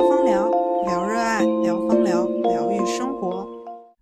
[0.00, 0.48] 聊芳疗，
[0.86, 3.46] 聊热爱，聊芳疗，疗愈生活。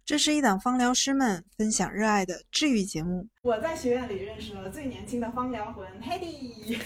[0.04, 3.27] 这是一档芳疗师们分享热爱的治愈节目。
[3.43, 6.79] 我在学院里认识了最年轻的芳疗魂 Hedy，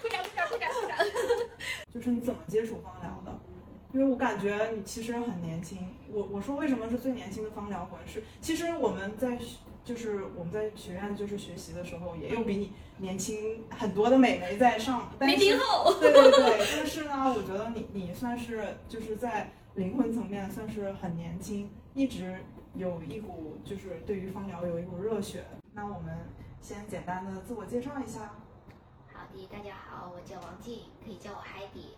[0.00, 0.96] 鼓掌鼓掌鼓掌鼓掌。
[1.92, 3.36] 就是你怎么接触芳疗的？
[3.92, 5.76] 因为我感觉你其实很年轻。
[6.12, 7.98] 我我说为什么是最年轻的芳疗魂？
[8.06, 9.36] 是其实我们在
[9.84, 15.12] 就是我们在学院就是学习的时候，也有比你年轻很多的美眉在上。
[15.20, 15.92] 没听后。
[16.00, 22.38] 对对对，但是呢，我觉得你你算是就是在灵魂层面算是很年轻，一直
[22.74, 25.44] 有一股就是对于芳疗有一股热血。
[25.74, 26.16] 那我们
[26.62, 28.32] 先简单的自我介绍一下。
[29.12, 31.96] 好的，大家好，我叫王静，可以叫我海底。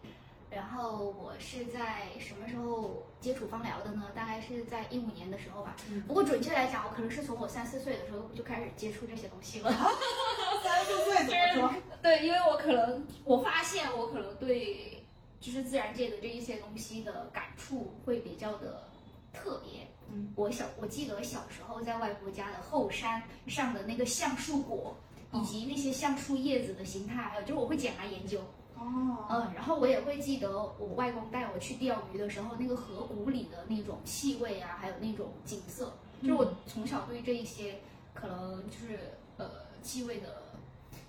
[0.50, 4.05] 然后我是在什么时候接触芳疗的呢？
[4.14, 5.77] 大概是在一五年的时候吧。
[6.06, 9.70] 不过准确来讲，我可能是从我三四岁的时候就开始接触这些东西了。
[10.62, 11.74] 三四岁怎么说？
[12.02, 15.05] 对，因为我可能我发现我可能对
[15.41, 18.89] 就是自然界的这一些东西的感触会比较的
[19.33, 19.86] 特别。
[20.08, 24.97] 嗯，我小我记得小时候在外婆家的后山上的那个橡树果，
[25.33, 28.41] 以及那些橡树叶子的形态，还有就是我会捡来研究。
[28.87, 30.48] 哦，嗯，然后我也会记得
[30.79, 37.81] 我外公带我去钓鱼的时候，那个河谷里的那种气味啊，还有那种景色，就是我从小对这一些
[38.14, 39.51] 可能就是呃
[39.83, 40.42] 气味的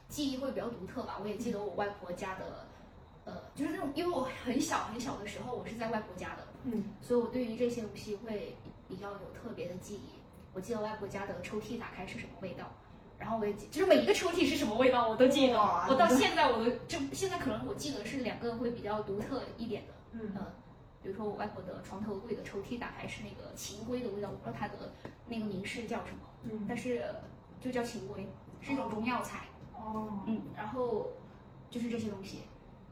[0.09, 1.19] 记忆会比较独特吧。
[1.21, 2.65] 我也记得我外婆家的，
[3.25, 8.55] 呃，就是那种，因为我很小很小的时候，我是在外婆家的，嗯，所以我对于这些东西会
[8.87, 10.17] 比较有特别的记忆。
[10.53, 12.65] 我记得外婆家的抽屉打开是什么味道。
[13.19, 15.57] 然后我也记，就是每一个抽屉是什么味道，我都记得。
[15.89, 20.31] 我到现在我都就现在可能我记得是两个会比较独特一点的，嗯，
[21.01, 24.93] 比如说我外婆的床头柜的抽屉打开是那个秦龟的味道，我不知道它的
[25.27, 27.03] 那个名是叫什么，嗯，但是
[27.59, 28.27] 就叫秦龟，
[28.61, 29.45] 是一种中药材。
[29.73, 31.07] 哦，嗯，然后
[31.71, 32.41] 就是这些东西。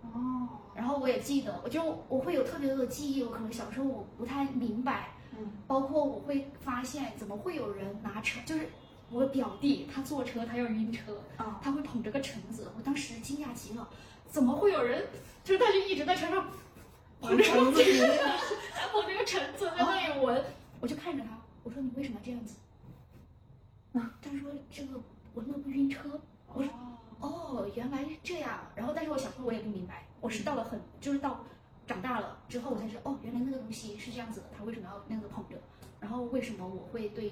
[0.02, 8.68] 哦，然后我也记得，我就我会有特别多的记忆，我可能小时候我不太明白，嗯，包括我会发现怎么会有人拿车，就是。
[9.12, 13.88] 我表弟他坐车，他要晕车，啊，他会捧着个橙子，我当时惊讶极了，
[14.28, 15.08] 怎么会有人，
[15.44, 16.48] 就是他就一直在车上
[17.22, 17.82] 捧着橙子，
[18.74, 20.44] 他捧着个橙子在那里闻，
[20.82, 22.56] 我就看着他，我说你为什么这样子？
[23.94, 25.00] 啊，他说这个
[25.36, 26.20] 闻了不晕车，
[26.54, 26.70] 我说
[27.20, 31.46] 哦，原来这样，然后但是我小时候我也不明白，我是到了很就是到
[31.88, 35.56] 长大了之后我才知道，哦，原来那个东西是这样子的，他为什么要那样子捧着，
[36.00, 37.32] 然后为什么我会对于。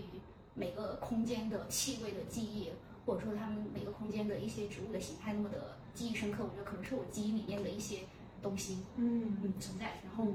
[0.56, 2.70] 每个空间的气味的记忆，
[3.06, 8.00] 或者说他们每个空间的一些植物的形态那么的记忆深刻，我觉得可能是我基因里面的一些
[8.42, 10.28] 东西，嗯嗯存在，然后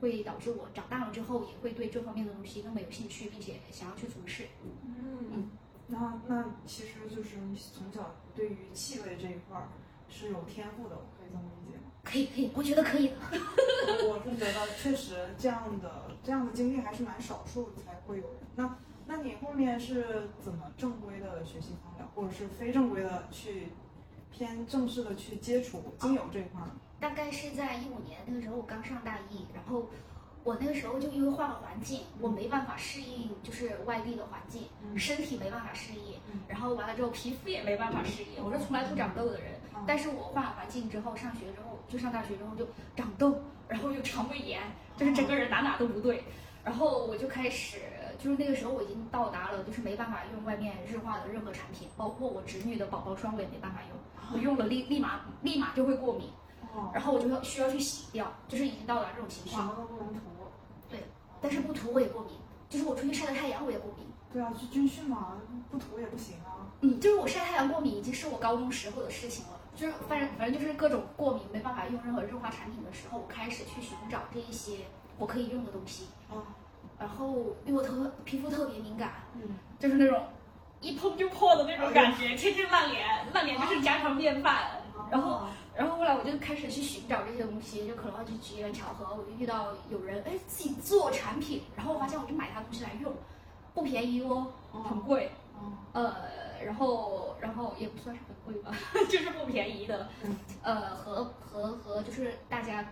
[0.00, 4.46] 会导致我长大了之后也会对这方面的东西那么有兴趣，并且想要去从事。
[4.84, 5.50] 嗯，
[5.86, 9.68] 那那其实就是你从小对于气味这一块儿
[10.08, 11.82] 是有天赋的，我可以这么理解吗？
[12.04, 13.14] 可以可以，我觉得可以的。
[14.08, 18.40] 我是觉得确实这样的这样的经历还是蛮少数才会有的。
[18.54, 23.68] 那那你后面是怎么正规的学习芳疗，或者是非正规的去
[24.32, 26.60] 偏正式的去接触精油这一块？
[26.98, 29.88] 大概是在一五年那个时候，我刚上大一，然后
[30.42, 34.64] 我那个时候就因为换了环境，我没办法适应就是外地的环境，
[34.96, 36.18] 身体没办法适应，
[36.48, 38.44] 然后完了之后皮肤也没办法适应。
[38.44, 39.52] 我是从来不长痘的人，
[39.86, 44.60] 但是我换了环境之后，上学之后就上大学之后就长痘，然后又肠胃炎，
[44.96, 46.24] 就是整个人哪哪都不对，
[46.64, 47.78] 然后我就开始。
[48.26, 56.28] 就是那个时候我已经到达了，就是没办法用外面日化的任何产品，包括我侄女的宝宝霜我也没办法用，我用了立立马立马就会过敏，
[56.92, 59.62] 然后我就要需要去洗掉，就是已经到达这种情况。
[59.62, 60.18] 什么都不能涂。
[60.90, 61.04] 对，
[61.40, 62.32] 但是不涂我也过敏，
[62.68, 64.04] 就是我出去晒个太阳我也过敏。
[64.32, 65.34] 对啊，去军训嘛，
[65.70, 66.66] 不涂也不行啊。
[66.80, 74.78] 嗯，就是我晒太阳过敏已经是我高中时候的事情了，就是反正反正就是各种过敏没办法用任何日化产品的时候，我开始去寻找这一些
[75.16, 76.06] 我可以用的东西。
[76.28, 76.65] 啊。
[76.98, 79.42] 然后因为我特皮肤特别敏感，嗯，
[79.78, 80.24] 就是那种
[80.80, 84.82] 一碰就破的那种感觉，天天烂脸，烂脸就是家常便饭。
[85.08, 85.42] 然后，
[85.72, 93.12] 然后后来我就开始去寻找这些东西，就可能就机缘巧合，我就遇到有人哎自己做产品，然后我发现我就买他东西来用，
[93.72, 95.30] 不便宜哦，很贵，
[95.92, 96.12] 呃，
[96.64, 98.72] 然后然后也不算是很贵吧，
[99.08, 100.08] 就是不便宜的，
[100.62, 102.84] 呃，和和和就是大家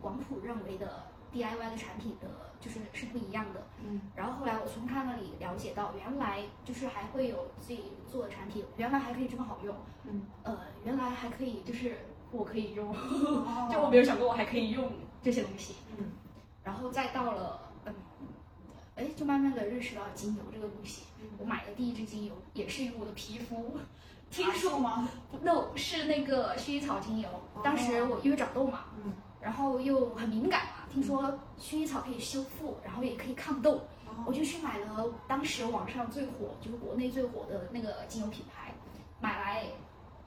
[0.00, 2.28] 广谱认为的 DIY 的产品的。
[2.60, 9.74] 就是是不一样的，嗯，然后后来我从他那里了解到，原来就是还会有自己做的产品，原来还可以这么好用，
[10.04, 11.96] 嗯，呃，原来还可以就是
[12.30, 12.92] 我可以用，
[13.72, 14.92] 就我没有想过我还可以用
[15.22, 16.04] 这些东西，嗯，
[16.62, 17.94] 然后再到了，嗯，
[18.96, 21.04] 哎，就慢慢的认识到精油这个东西，
[21.38, 23.78] 我买的第一支精油也是因为我的皮肤，
[24.30, 25.08] 听说吗？
[25.40, 27.28] No，是那个薰衣草精油，
[27.64, 29.14] 当时我因为长痘嘛，嗯。
[29.40, 33.80] 然后又很敏感嘛，听说薰衣草可以修复，然后也可以抗痘，
[34.26, 38.74] 我就去买了当时网上最火，就是国内最火的那个精油品牌，
[39.20, 39.64] 买来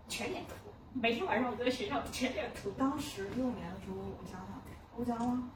[0.07, 0.53] 全脸涂，
[0.93, 2.71] 每天晚上我都在学校全脸涂。
[2.71, 4.61] 当时六年的时候，我想想，
[4.97, 5.49] 欧家吗？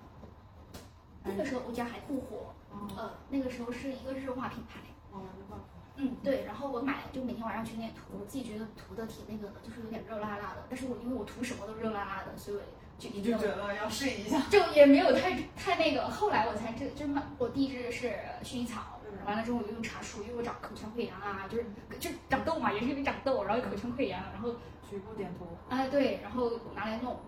[1.24, 4.80] 那个时候欧家还不火，哦呃，那个时候是一个日化品牌。
[5.12, 5.58] 哦，日化
[5.96, 10.66] 嗯，对，然后我买就每天晚上全脸涂，我自己觉得涂的挺那个的，就是有点热辣辣的。
[10.70, 12.64] 但是我因为我涂什么都热辣辣的，所以我
[12.98, 14.42] 就一你定就觉得要试一下。
[14.50, 16.08] 就也没有太太那个。
[16.10, 18.14] 后来我才知，就买我第一支是
[18.44, 21.66] 薰衣草，嗯完了之后我就用茶树，因为我长口腔溃疡啊，就是
[22.00, 24.52] 就长痘嘛，也是因为长痘，然后口腔溃疡，然后
[24.90, 27.20] 局部点涂，哎对，然后拿来弄，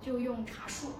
[0.00, 0.92] 就用茶树，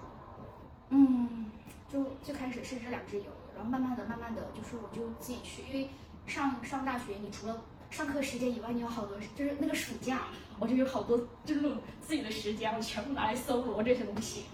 [0.90, 1.46] 嗯，
[1.88, 5.88] 就最开始是这两支油，然后慢慢的慢慢的就是我就自己去，因为
[6.26, 10.22] 上上大学你除了上课时间以外，你有好多就是那个暑假，
[10.58, 14.44] 我就有好多就是那种自己的时间，我全部拿来搜罗这些东西。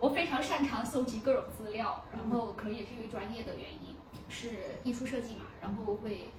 [0.00, 3.96] 我非常擅长搜集各种资料，然后可能也是因为专业的原因，
[4.28, 4.50] 是
[4.82, 6.30] 艺术设计嘛，然后会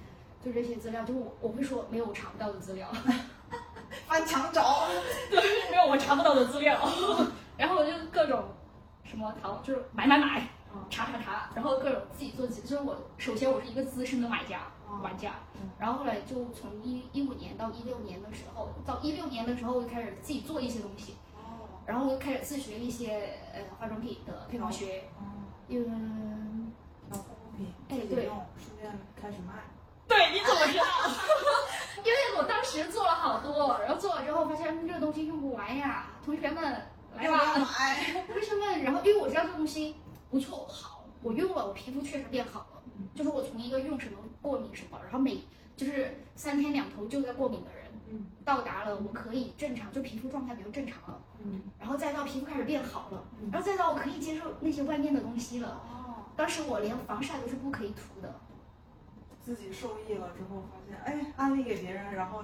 [0.44, 2.88] 就这些资料，就我我会说没有我查不到的资料，
[4.06, 4.86] 翻墙找。
[5.30, 6.78] 对没有我查不到的资料，
[7.58, 8.44] 然后我就各种
[9.02, 10.48] 什么淘，就是买买买，
[10.90, 12.62] 查查查，然后各种自己做自己。
[12.62, 15.32] 就是我首先我是一个资深的买家哦玩家，
[15.78, 25.24] 然后后来就从一一五年到一六年的时候，到一六年的时候我就开始自己做一些东西，哦然后就开始自学一些呃化妆品的配方学，哦，
[25.68, 26.72] 嗯，
[27.10, 29.54] 护肤品哎对顺便开始卖。
[30.08, 30.84] 对，你怎么知道？
[31.98, 36.62] 因为我当时做了好多，然后做了之后发现嗯这个东西用不完呀，同学们
[37.16, 38.22] 来吧，买？
[38.28, 39.96] 同学们，然后因为我知道这个东西
[40.30, 42.82] 不错好，我用了，我皮肤确实变好了，
[43.14, 45.40] 就是我从一个用什么过敏什么，然后每
[45.76, 51.62] 就是三天两头就在过敏的人，嗯到达了我可以正常，就皮肤状态比较正常了，嗯。
[51.78, 55.68] 然后再到皮肤开始变好了嗯，然后再到我可以接受那些外面的东西了。
[55.68, 58.34] 哦，当时我连防晒都是不可以涂的，
[59.40, 62.42] 自己受益了之后，发现哎，安利给别人，然后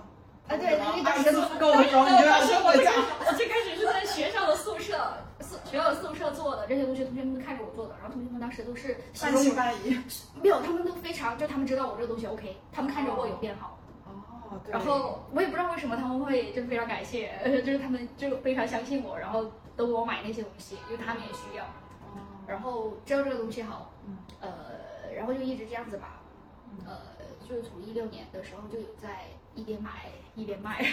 [0.49, 2.93] 啊对然后那个安利不够的时候，你就要去我家。
[3.27, 4.99] 我最开始是在学校的宿舍，
[5.41, 9.99] 宿学校的宿舍做的这些东西，同学们都看着我做的，然后同学们当时都是半信，半疑。
[10.43, 14.73] 没有，他们都非常，就他们知道我这个东西 OK，他们看着我有变好，哦，对。
[14.73, 17.33] 然后我也不知道为什么他们会就非常感谢，
[17.65, 19.45] 就是他们就非常相信我，然后
[19.77, 26.21] 都给我买那些东西，因为他们也需要，哦，然后知道这个东西好嗯，呃，然后就一直这样子吧，
[26.85, 26.99] 呃，
[27.49, 29.91] 就是从一六年的时候就有在一边买
[30.35, 30.85] 一边卖，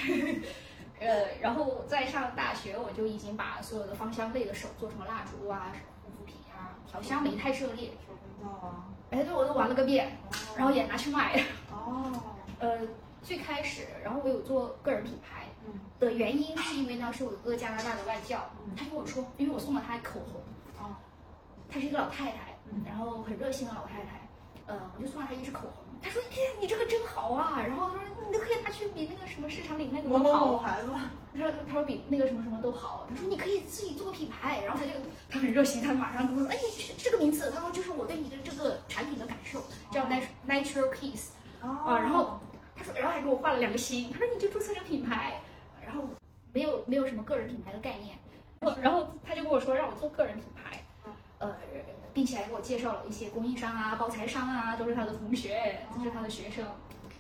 [1.00, 5.72] 呃，然后在上大学我就已经把所有的芳香类的手做成蜡烛啊、
[6.04, 8.86] 护肤品啊、调香没太涉猎，手工皂啊。
[9.12, 10.18] 哎，对我都玩了个遍，
[10.58, 11.42] 然后也拿去卖。
[11.72, 12.12] 哦，
[12.60, 12.80] 呃，
[13.24, 18.76] 最开始，然后我有做个人品牌嗯的原因是因为呢，是我哥加拿大的外教，嗯。
[18.76, 20.42] 他跟我说，因为我送了他口红，
[20.78, 20.96] 哦，
[21.70, 24.28] 她是一个老太太嗯，然后很热心的老太太，
[24.68, 30.90] 呃，我就送了他一支口红，她说，哎，你这个真好啊，然后他说你都可以拿去比那个什么市场里那个某某都好某，孩子。
[31.32, 34.92] 他说他说比那个什么什么都好，他说你可以自己做个品牌，然后他就
[35.30, 36.58] 他很热心，他马上跟我说，哎，
[36.98, 39.62] 这个名字，他说就是我对你的这个产品的感受，
[39.92, 41.32] 叫 nat natural kiss
[41.62, 41.70] 哦。
[41.86, 42.40] 啊，然后
[42.76, 45.42] 他说，然后还给我画了两个心，他说你就注册这个品牌，
[45.86, 46.04] 然后
[46.52, 48.18] 没有没有什么个人品牌的概念，
[48.82, 50.84] 然后他就跟我说让我做个人品牌，
[51.38, 51.56] 呃，
[52.20, 56.66] 并且还给我介绍了一些供应商啊、包材商啊，都是他的同学，都是他的学生，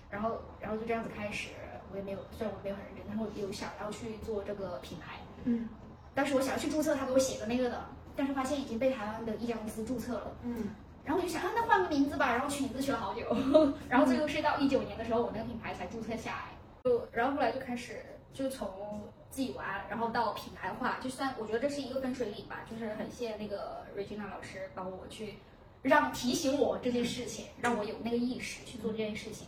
[0.10, 1.52] 然后然后就这样子开始，
[1.90, 5.16] 我也没有，虽然我没有很认真，但是我有想要去做这个品牌。
[5.46, 5.70] 嗯
[6.14, 7.82] 当时我想要去注册他给我写的那个的，
[8.14, 10.32] 但是发现已经被台湾的一家公司注册了。
[10.44, 10.68] 嗯
[11.06, 12.34] 然后我就想，啊，那换个名字吧。
[12.34, 13.22] 然后取名字取了好久，
[13.88, 16.44] 然后最后是到一九年的时候，我那个品牌才注册下来。
[16.84, 18.68] 就然后后来就开始就从
[19.16, 25.36] 自己玩，然后到品牌化，就算我觉得这是一个分水岭吧，就是很谢那个 Regina 老师帮我去
[25.82, 29.48] 让提醒我这件事情，让我有那个意识去做这件事情。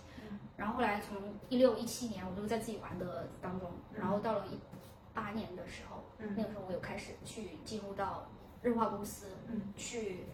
[0.58, 1.18] 然后后来从
[1.50, 4.60] 一六一七年我都在自己玩的当中，然后到了一
[5.12, 6.36] 八年的时候，嗯。
[6.38, 8.30] 那个时候我有开始去进入到
[8.62, 9.74] 日化公司，嗯。
[9.76, 10.26] 去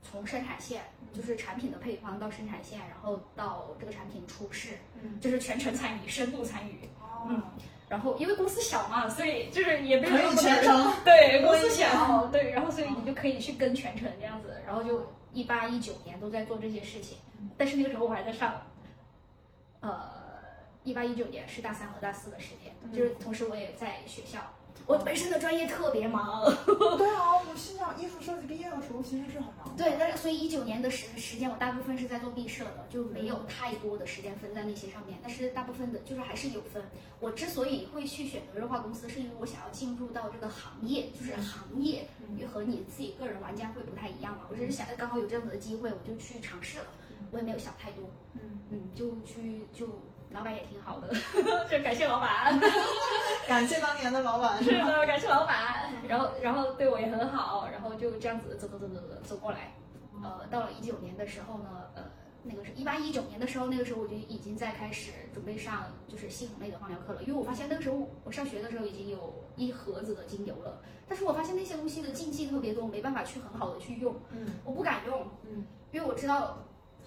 [0.00, 5.18] 从生产线，就是产品的配方到生产线，然后到这个产品出市，嗯。
[5.18, 6.88] 就是全程参与，深度参与。
[7.00, 7.42] 哦，
[7.88, 17.18] 然后因为公司小嘛，所以就是也没有全程对公司小，对，然后所以你就可以去跟全程这样子，然后就一八一九年都在做这些事情，
[17.56, 18.60] 但是那个时候我还在上，
[19.80, 20.00] 呃，
[20.84, 24.40] 一八一九年是大三和大四的时间，就是同时我也在学校，
[24.86, 29.76] 我本身的专业特别忙，对啊， 我心想艺术设计毕业的时候其实是很忙。
[29.76, 35.18] 对，但是所以一九年的时时间，我大部分是在做毕设的，就没有太多的时间分在那些上面。
[35.22, 36.82] 但是大部分的就是还是有分。
[37.20, 44.44] 我之所以会去选择热化公司，是因为我想要进入到这个行业，就是行业也和你自己个人玩家会不太一样嘛。
[44.50, 46.86] 我只是想刚好有这样子的机会，我就去尝试了，
[47.30, 48.04] 我也没有想太多，
[48.34, 49.86] 嗯嗯，就去就
[50.30, 51.08] 老板也挺好的，
[51.70, 52.60] 就感谢老板。
[53.48, 54.62] 感谢当年的老板。
[54.62, 59.74] 是的，感谢老板，然后然后对我也很好，然后就这样子走走走走走走过来，
[60.22, 62.02] 呃，到了一九年的时候呢，呃，
[62.42, 76.58] 那个是一八一九年的时候，那个时候我就已经在开始准备上就是系统类的放疗课了，因为我发现那个时候我上学的时候已经有一盒子的精油了，但是我发现那些东西的禁忌特别多，没办法去很好的去用，嗯我不敢用，嗯，因为我知道。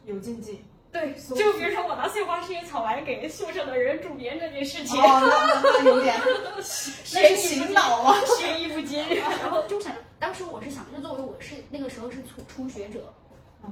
[0.04, 0.66] 有禁忌。
[0.92, 6.16] 对，就比如说我拿碎花薰衣草来给宿舍的人助眠这件事情，哦，那那有点，
[6.56, 8.16] 那是洗脑啊。
[8.38, 9.04] 学艺不精。
[9.42, 13.14] 然后就想，当时我是想，就作为我是那个时候是初初学者，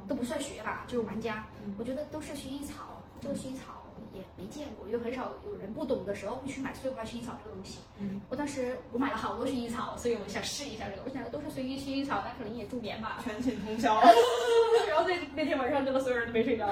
[0.08, 1.46] 都不算学吧，就是玩家。
[1.78, 3.79] 我觉得都是薰衣草，这个薰衣草
[4.14, 7.80] 也没见过，又很少有人不懂的时候会去买碎花薰衣草这个东西。
[8.00, 11.02] 嗯，我当时我买了好多薰衣草，所以我想试一下这个。
[11.06, 13.20] 我想都是随意薰衣草，那可能也助眠吧。
[13.24, 14.02] 全寝通宵。
[14.88, 16.68] 然后那那天晚上真的所有人都没睡着，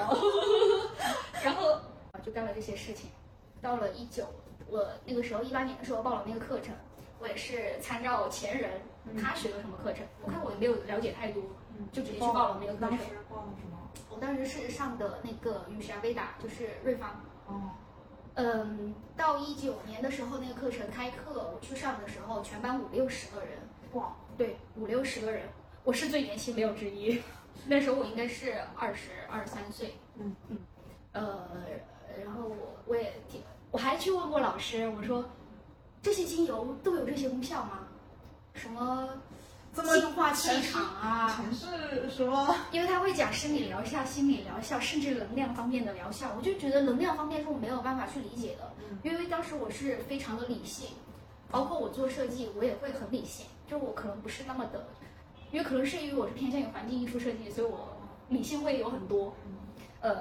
[1.44, 1.80] 然后
[2.24, 3.10] 就干了这些事情。
[3.60, 4.24] 到了一九，
[4.68, 6.74] 我那个时候一八年的时候报了那个课程，
[7.20, 8.70] 我也是参照前人
[9.20, 11.42] 他学的什么课程，我看我也没有了解太多，
[11.92, 12.98] 就直接去报了那个课程
[14.18, 14.44] 当时。
[14.48, 17.20] 是上的那个雨霞维达，就是瑞芳。
[17.46, 17.70] 哦，
[18.34, 23.58] 嗯，到一九年的时候，那个课程开课，我去上的时候，全班五六十个人，
[23.92, 25.42] 哇，对，五六十个人，
[25.84, 27.20] 我是最年轻没有之一。
[27.68, 30.58] 那时候我应该是二十二三岁，嗯嗯，
[31.12, 31.48] 呃，
[32.24, 32.56] 然后我
[32.86, 35.24] 我也挺，我还去问过老师，我说
[36.00, 37.80] 这些精油都有这些功效吗？
[38.54, 39.08] 什么
[39.78, 41.32] 这么净化气场啊？
[41.36, 42.52] 城市什么？
[42.72, 48.72] 因为他会讲生理疗效、心理疗效，甚至能量方面的疗效，我就觉得能量方面是我没有办法去理解的，
[49.04, 50.88] 因为当时我是非常的理性，
[51.48, 54.84] 包括我做设计，我也会很理性，就我可能不是那么的，
[55.52, 57.96] 因为可能是因为我是偏向于环境艺术设计，所以我
[58.30, 59.32] 理性会有很多，
[60.00, 60.16] 呃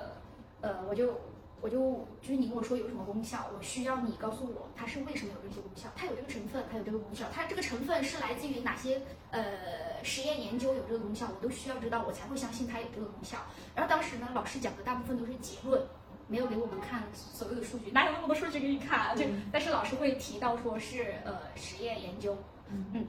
[0.61, 1.19] 呃，我就
[1.61, 13.37] 我就就是你跟我说有什么功效，我需要你告诉我它是为什么有这些功效，它有这个成分，它有这个功效，它这个成分是来自于哪些呃实验研究有这个功效，我都需要知道，我才会相信它有这个功效。
[13.75, 15.81] 然后当时呢，老师讲的大部分都是结论。
[16.29, 19.15] 没有给我们看所有的数据，哪有那么多数据给你看啊？
[19.15, 22.37] 就、但是老师会提到说是呃实验研究，
[22.69, 23.07] 嗯，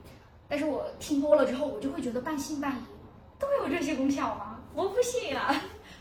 [0.48, 2.84] 但是我听多了之后，我就会觉得半信半疑，
[3.36, 4.60] 都有这些功效吗？
[4.72, 5.52] 我不信啊。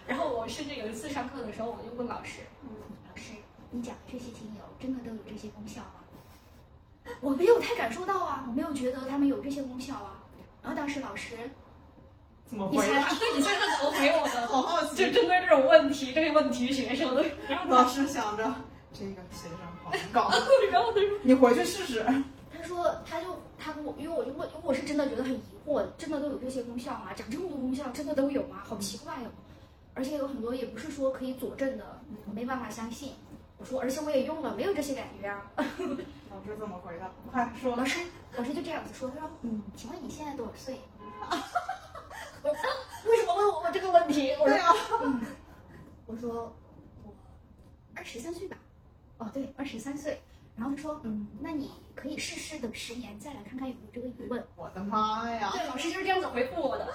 [0.08, 2.40] 然后我甚至有一次上课的时候，我就问老师，
[3.10, 3.34] 老师，
[3.72, 7.14] 你讲的这些精油真的都有这些功效吗？
[7.22, 10.24] 我没有太感受到啊，我没有觉得他们有这些功效啊。
[10.62, 11.36] 然后当时老师，
[12.46, 13.10] 怎么回答？
[13.36, 14.48] 你猜他怎么回我的？
[14.48, 18.44] 好好奇就针对这种问题，这些问题学生的，然后老师想着
[18.94, 20.30] 这个学生好难搞，
[20.72, 21.10] 然后他说。
[21.22, 22.06] 你回去试试。
[22.52, 27.14] 他说，他就他跟我，因为我就问，因为我是真的觉得很疑惑，真的都有这些功效吗？
[27.16, 28.64] 讲这么多功效，真的都有吗？
[28.66, 29.28] 好奇怪哦！
[29.98, 33.16] 而且有很多也不是说可以佐证的，我没办法相信。
[33.58, 35.44] 我说，而且我也用了，没有这些感觉啊。
[35.58, 37.12] 老师怎么回的？
[37.32, 37.84] 快说老。
[37.84, 38.00] 师，
[38.38, 40.80] 老师就这样子说，他说，嗯，请问你现在多少岁？
[42.44, 42.52] 我
[43.10, 44.34] 为什么问我我这个问题？
[44.34, 45.22] 我说，对啊，嗯，
[46.06, 46.56] 我说
[47.04, 47.12] 我
[47.96, 48.56] 二十三岁吧。
[49.18, 50.22] 哦，对，二十三岁。
[50.56, 54.46] 然后他说，嗯，那你可以试试等十年再来看看有没有这个疑问。
[54.56, 55.50] 我的妈呀！
[55.52, 56.88] 对，老师就是这样子回复我的。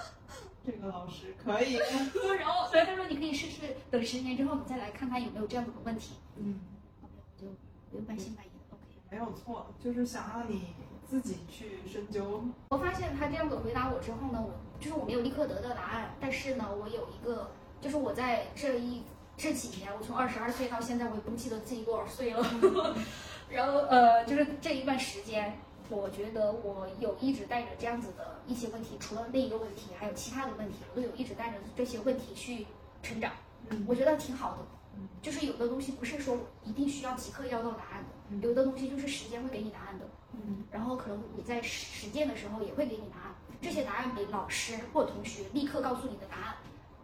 [0.64, 1.74] 这个老师可以。
[2.38, 6.14] 然后，所以他说你可以试试，等十年之后你再来看看有没有这样子的问题。
[6.36, 6.60] 嗯，
[7.02, 7.46] 我就
[7.90, 8.82] 我就半信半疑的 OK。
[9.10, 10.74] 没有错，就是想让你
[11.08, 12.44] 自己去深究。
[12.70, 17.50] 我发现他这样子回答我之后呢，我就是我没有立刻得到答案，但是呢，我有一个，
[17.80, 19.02] 就是我在这一
[19.36, 22.96] 这几年，我从二十二岁到现在，我也不记得自己多少岁了。
[23.50, 25.58] 然后呃，就是这一段时间，
[25.90, 32.66] 我觉得我有一直带着这样子的一些问题，除了那一个问题，还有其他的问题，我都有一直带着这些问题去
[33.02, 33.32] 成长。
[33.70, 34.58] 嗯我觉得挺好的
[34.96, 35.08] 嗯。
[35.22, 40.06] 就是有的东西不是说一定需要即刻要到答案的，有的东西就是时间会给你答案的。
[40.34, 46.54] 嗯然后可能你在实践的时候也会给你答案，这些答案比老师或同学立刻告诉你的答案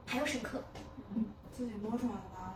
[0.07, 0.63] 还要深刻。
[1.53, 2.55] 自己摸出来的答案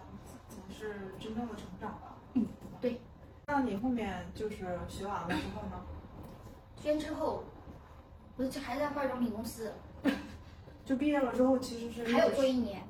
[0.49, 2.17] 才是真正的成长吧。
[2.35, 2.47] 嗯，
[2.81, 3.00] 对。
[3.47, 5.83] 那你后面就是学完了之后呢？
[6.83, 7.45] 学完之后，
[8.37, 9.73] 我就还在化妆品公司，
[10.85, 12.83] 就毕业了之后，其实是还有做一年。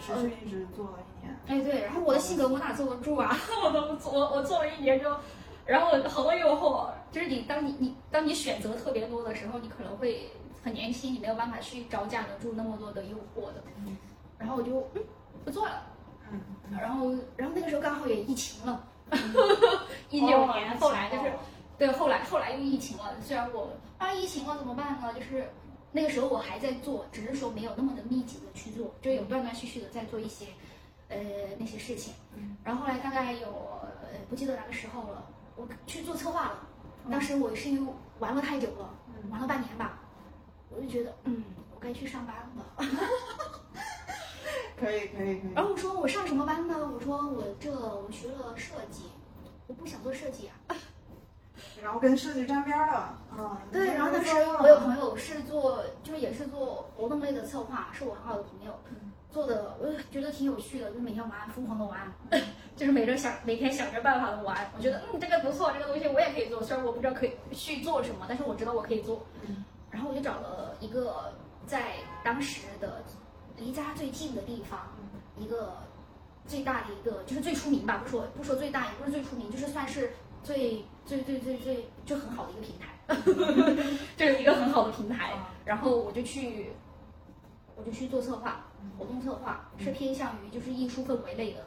[0.00, 1.36] 持续一直做了一年。
[1.46, 3.36] 哎，对，然后我的性格我哪坐得住啊？
[3.62, 5.18] 我都我我做了一年之后，
[5.66, 10.30] 然后好多诱惑，就是你当你你当你选择特别多的时候，你可能会
[10.64, 13.62] 很年轻，你没有办法去招架得住那么多的诱惑的。
[14.38, 15.02] 然后我就嗯
[15.44, 15.82] 不做了，
[16.32, 16.40] 嗯，
[16.70, 18.82] 然后然后那个时候刚好也疫情了，
[20.08, 21.32] 一九哦年，后来就是
[21.78, 23.14] 对，后来后来又疫情了。
[23.22, 25.12] 虽然我啊疫情了怎么办呢？
[25.14, 25.48] 就是
[25.92, 30.46] 那个时候我还在做，只是说没有那么的密集的去做，就有断断续续的在做一些
[31.08, 31.18] 呃
[31.58, 32.14] 那些事情。
[32.64, 36.66] 然后后来大概有呃不记得哪个时候了，我去做策划了。
[37.10, 38.90] 当时我是因为玩了太久了，
[39.30, 40.00] 玩了半年吧，
[40.70, 42.76] 我就觉得嗯，我该去上班了。
[44.78, 45.52] 可以可以可以。
[45.54, 46.74] 然后我说我上什么班呢？
[46.92, 49.04] 我说我这我学了设计，
[49.66, 50.76] 我不想做设计啊。
[51.82, 53.60] 然后跟设计沾边儿的啊。
[53.72, 58.72] 对，然后当时我有朋友是做，就是也是做活动类的策划，是我很好的朋友，
[59.30, 62.12] 做的我觉得挺有趣的，就是每天玩，疯狂的玩，
[62.76, 64.70] 就是每天想每天想着办法的玩。
[64.76, 69.24] 我觉得嗯这个不错，这个东西我也可以做，虽然我不知道可以去做什么，但是我知道我可以做。
[69.90, 71.32] 然后我就找了一个
[71.66, 73.02] 在当时的
[73.56, 74.88] 离家最近的地方，
[75.36, 75.74] 一个
[76.46, 80.12] 最大的一个就是最出名吧，不说不说最大，也不是最出名，就是算是
[80.46, 82.94] 最最最最最就很好的一个平台，
[84.16, 85.32] 就是一个很好的平台。
[85.64, 86.70] 然后我就去，
[87.74, 88.64] 我就去做策划，
[88.96, 91.66] 活动策划是偏向于就是艺术氛围类的。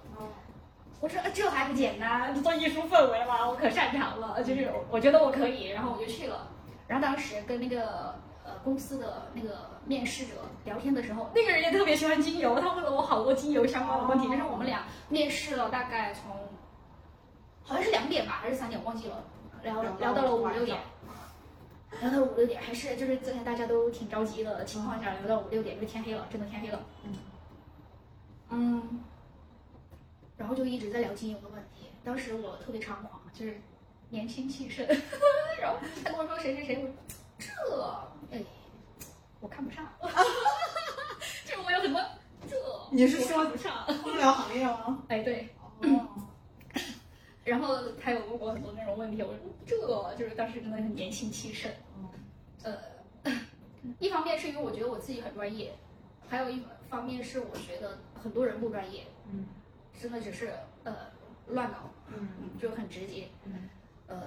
[1.02, 6.48] 我说呃这还不简单，做艺术氛围嘛，我可擅长了，就是我觉得我可以，然后我就去了。
[6.88, 10.34] 然后当时跟那个呃公司的那个面试者
[10.66, 16.49] 聊天的时候，那个人也特别喜欢精油，他问了我好多精油相关的问题，就是我们俩面试了大概从
[17.70, 19.24] 好像是两点吧，还是三点，我忘记了，
[19.62, 20.80] 聊聊到了五六点。
[22.02, 26.84] 聊到五六点，还是就是在大家都挺着急的情况下，聊到五六点，因为天黑了，真的天黑了。
[27.04, 27.14] 嗯，
[28.50, 29.00] 嗯
[30.36, 31.90] 然后就一直在聊精油的问题。
[32.04, 33.62] 当时我特别猖狂，就是
[34.10, 34.84] 年轻气盛，
[35.62, 36.90] 然后他跟我说谁谁谁，我
[37.38, 38.44] 这哎，
[39.42, 39.86] 我看不上，
[41.46, 42.02] 就是我有很多
[42.50, 42.56] 这，
[42.92, 43.86] 你是说不上？
[44.06, 45.04] 医疗行业吗？
[45.08, 45.50] 哎，对。
[45.82, 46.08] 哦，
[47.50, 49.76] 然后他有问过很多那种问题，我说这
[50.18, 51.72] 就是当时真的很年轻气盛。
[52.64, 52.78] 呃，
[54.00, 55.74] 一方面是因为我觉得我自己很专业，
[56.28, 59.46] 还有一方面是我觉得很多人不专业，嗯，
[60.00, 60.52] 真的只是
[60.84, 60.96] 呃
[61.48, 63.28] 乱搞，嗯就很直接。
[63.46, 63.70] 嗯
[64.08, 64.24] 呃，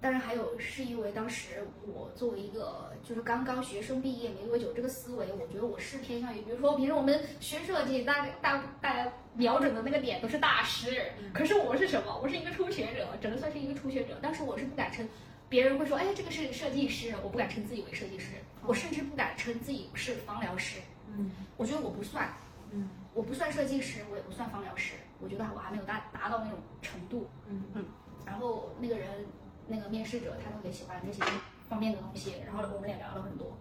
[0.00, 11.02] 当然还有是因为当时我作为一个就是刚刚学生毕业没多久，这个思维我觉得我是偏向于，比如说平时我们学设计，大大大家瞄准的那个点都是大师，
[11.34, 12.18] 可是我是什么？
[12.22, 14.18] 我是一个初学者，只能算是一个初学者。
[14.22, 15.06] 当时我是不敢称，
[15.50, 18.28] 别人会说，哎，这个是设计师，我不敢称自己为设计师，
[18.66, 20.80] 我甚至不敢称自己是芳疗师，
[21.14, 22.32] 嗯我觉得我不算，
[22.70, 27.28] 嗯我不算设计师，我也不算芳疗师，我觉得我还没有达达到那种程度。
[27.46, 27.84] 嗯
[28.24, 29.26] 然后那个人，
[29.70, 31.22] 那个面试者，他特别喜欢这些
[31.68, 33.56] 方面的东西，然后我们俩聊了很多。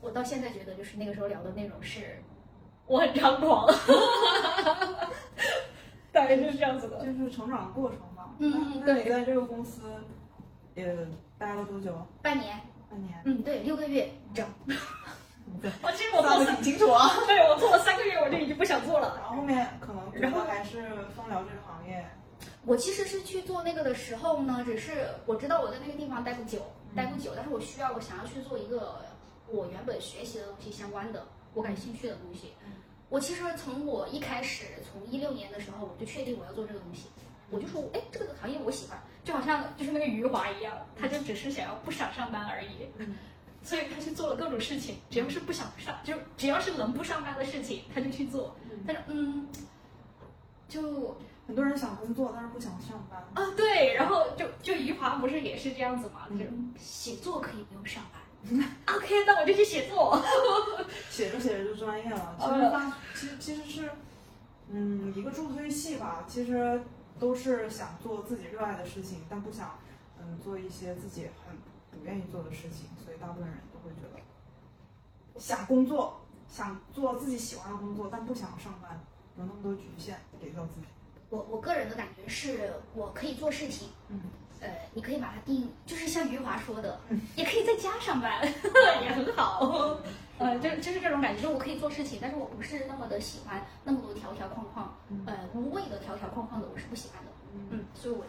[0.00, 2.22] 我到现在觉得，就是那个时候聊的内容是，
[2.86, 3.66] 我很猖狂，
[6.10, 7.04] 大概就是这样子的。
[7.04, 8.30] 就是成长的过程吧。
[8.38, 9.82] 嗯那你在这个公司
[10.74, 10.96] 也
[11.38, 11.94] 待了多久？
[12.22, 12.58] 半年，
[12.90, 13.20] 半年。
[13.24, 14.44] 嗯，对，六个月整。
[15.60, 17.08] 对， 我其实我做的挺清楚啊。
[17.26, 19.16] 对我做了三个月，我就已经不想做了。
[19.20, 20.82] 然后后面可能觉然后得还是
[21.14, 22.04] 风疗这个行业，
[22.64, 29.00] 我其实是去做那个的时候呢，只是我知道我在那个地方待不久，待不久，但是我需要我想要去做一个
[29.48, 32.52] 我原本学习的东西相关的，我感兴趣的东西。
[33.08, 37.08] 我其实从我一开始，从一六年的时候，我就确定我要做这个东西，
[37.50, 42.88] 我就说，哎，这个行业我喜欢，就好像 就是那个余华一样，他就只是想要不想上班而已。
[42.96, 43.16] 嗯。
[43.64, 48.56] 所以他去做了各种事情，只要是不想上，就只要是能不上班的事情，他就去做。
[48.84, 49.46] 但是，嗯，
[50.68, 51.16] 就
[51.46, 53.20] 很多人想工作，但是不想上班。
[53.34, 58.20] 啊，对，然后就就余华不是也是这样子嘛，就是写作可以不用上班。
[58.96, 60.20] OK，那我就去写作。
[61.10, 62.36] 写着写着就专业了。
[62.38, 63.90] 其实大，其实其实是，
[64.68, 66.24] 嗯，一个助推器吧。
[66.26, 66.82] 其实
[67.18, 69.78] 都是想做自己热爱的事情，但不想，
[70.18, 71.56] 嗯，做一些自己很
[71.90, 72.88] 不愿意做的事情。
[73.04, 79.00] 所以大部分人都会觉得，想工作，想做自己喜欢的工作，但不想上班，
[79.36, 80.86] 有那么多局限给到自己。
[81.32, 84.20] 我我个人的感觉是，我可以做事情，嗯，
[84.60, 87.00] 呃，你可以把它定，就是像余华说的，
[87.36, 88.44] 也可以在家上班，
[89.02, 89.96] 也很好。
[90.36, 97.30] 呃，就就是这种感觉，就我可以做事情，但是我不是那么的喜欢那么多条条框框，呃，无谓的条条框框的，我是不喜欢的。
[97.70, 98.26] 嗯，所以我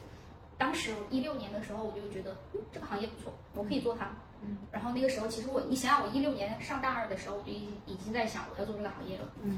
[0.58, 4.08] 当时一六年的时候，我就觉得、嗯、这个行业不错，我可以做它。
[4.46, 9.30] 嗯，然后那个时候，其实我你想想，我一六年上大二的时候，我就已已经在想我要做这个行业了。
[9.42, 9.58] 嗯，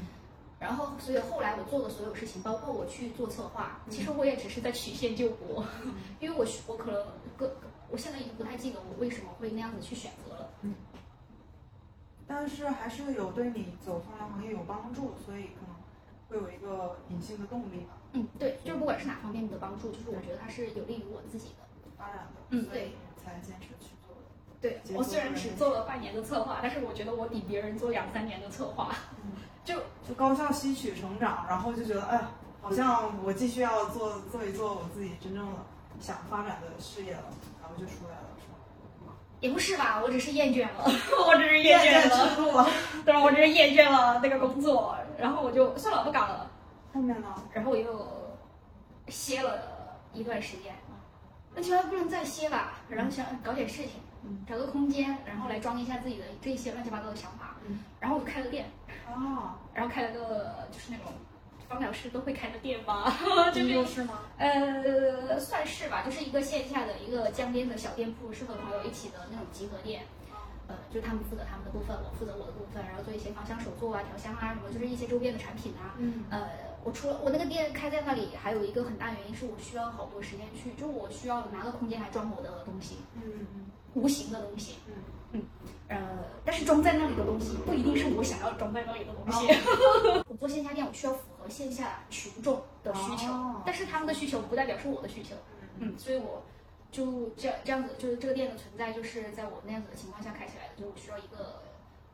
[0.58, 5.64] 然后所以后来我做的所有事情，包括我去做策划，其实我也只是在曲线救国，
[6.20, 7.04] 因为我我可能
[7.36, 7.56] 个
[7.90, 10.50] 我现在已经不太记得我为什么会那样子去选择了。
[12.26, 15.76] 但是还是有对你走芳疗行业有帮助，所以可能
[16.28, 21.66] 会有一个隐性的动力吧，嗯，对，就是不管是哪方面的帮助，就是我觉得它是有利于我自己的。
[21.96, 24.20] 发展的，嗯对才坚持去做的。
[24.60, 28.94] 对我虽然只做了半年的策划，但是我觉得我比别人做两三年的策划。
[29.24, 29.32] 嗯
[29.66, 29.74] 就
[30.08, 32.30] 就高效吸取成长，然后就觉得，哎呀，
[32.62, 35.52] 好像我继续要做做一做我自己真正的
[36.00, 37.24] 想发展的事业了，
[37.60, 38.46] 然后就出来了，是
[39.04, 39.12] 吧？
[39.40, 40.84] 也不是吧，我只是厌倦了，
[41.26, 42.66] 我只是 厌倦了，吃住了。
[43.04, 46.48] 对，我只是厌倦了那个工作，然后我就算了，不搞了，
[46.94, 47.26] 后面呢？
[47.52, 48.06] 然后我又
[49.08, 50.72] 歇了一段时间，
[51.54, 54.44] 那觉得不能再歇吧，然后想搞点事情，嗯。
[54.48, 57.80] 找个空间，然后来装一下自己的这些乱七八糟的想法，嗯。
[57.98, 58.70] 然后我就开了店，
[59.16, 61.06] 啊，然后开了个就是那种
[61.68, 63.04] 芳疗师都会开的店吗，
[63.52, 64.20] 就是工作室吗？
[64.38, 70.02] 呃，算是吧，就是一个线下的一个江边的小店铺，是和朋友一起的那种集合店。
[70.68, 75.94] 呃，就他们负责他们的部分，我负责我的部分，然后做一些芳香手作啊、调香啊什么，就是一些周边的产品啊。
[75.98, 76.48] 嗯呃，
[76.82, 83.22] 我除了我那个店开在那里，还有一个很大原因是我需要好多时间去，就我需要拿个空间来装我的东西，嗯
[83.54, 84.74] 嗯无形的东西。
[84.88, 84.94] 嗯
[85.88, 85.96] 呃，
[86.44, 89.46] 但是装在那里的东西不一定是我想要装在那里的东西。
[90.28, 95.34] 我做线下店，我需要符合线下群众的需求，哦但是他们的需求不代表是我的需求。
[95.78, 96.42] 嗯嗯，所以我
[96.90, 101.62] 就这这样子，就是这个店的存在，就是在我那样子的情况下开起来的，就是我需要一个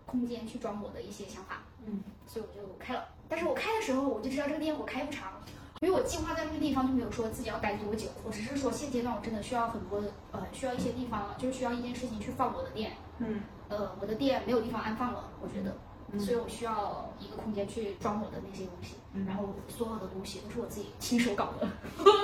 [0.05, 3.07] 空间去装我的一些想法，嗯所以我就开了。
[3.29, 5.33] 但是我开的时候，我就知道这个店我开不长，
[5.81, 13.41] 因为我计划在那个地方就没有说自己要待多久，我只是说现阶段我真的需要很多呃需要一些地方，就是需要一件事情去放我的店，嗯
[13.73, 15.71] 呃我的店没有地方安放了，我觉得。
[15.71, 21.67] 嗯所以我需要一个空间去装我的那些东西，嗯然后所有的东西都是我自己亲手搞的。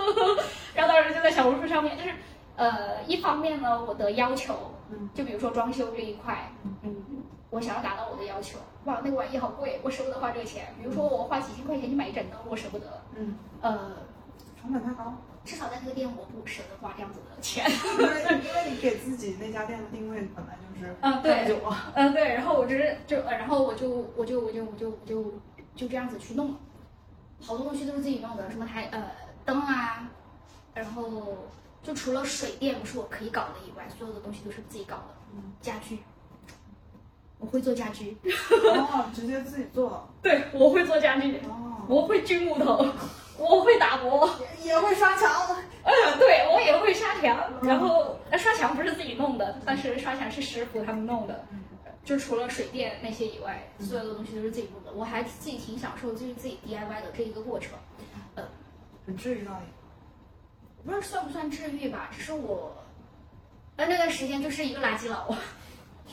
[0.76, 2.12] 然后当时就在小红书上面，就是
[2.56, 4.54] 呃，一方面呢，我的要求，
[4.90, 6.94] 嗯，就比如说装修这一块，嗯，
[7.48, 10.74] 我想要达到我的要求，哇，那个玩意好贵，我舍不得花这个钱。
[10.78, 13.92] 比如说我花几千块钱去买一枕头，我舍不得，嗯，呃，
[14.60, 15.14] 成本太高，
[15.48, 17.64] 至少在那个店我不舍得花这样子的钱。
[17.98, 25.24] 因为因为你给自己那家店的定位本来就是嗯对干酒啊，嗯，对，然后我就是就，呃然后我就我就我就我就我就
[25.74, 26.56] 就这样子去弄了，
[27.40, 29.10] 好多东西都是自己弄的，什么台呃
[29.46, 30.06] 灯啊，
[30.74, 31.48] 然后
[31.82, 35.98] 就除了水电不是我可以搞的以外，所有的东西都是自己搞的，嗯家具，
[37.38, 38.14] 我会做家居，
[38.74, 42.84] 哦，直接自己做， 对，我会做家具，哦，我会锯木头，
[43.38, 44.28] 我会打磨，
[44.62, 51.44] 也会刷墙，嗯，对我也会刷墙，然后那刷墙不是自己弄的，但是刷墙是师傅他们弄的。
[52.04, 54.90] 就除了水电那些以外，所有的东西都是自己弄的。
[54.92, 57.72] 我还自己挺享受就是自己 DIY 的这一个过程，
[59.06, 59.66] 很治愈到你。
[60.84, 62.74] 不知道算不算治愈吧，只是我，
[63.76, 65.34] 呃那段时间就是一个垃圾佬，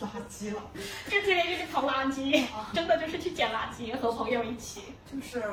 [0.02, 0.62] 垃圾了，
[1.06, 4.82] 就天天就是淘垃圾，真的就是去捡垃圾，和朋友一起。
[5.12, 5.44] 就是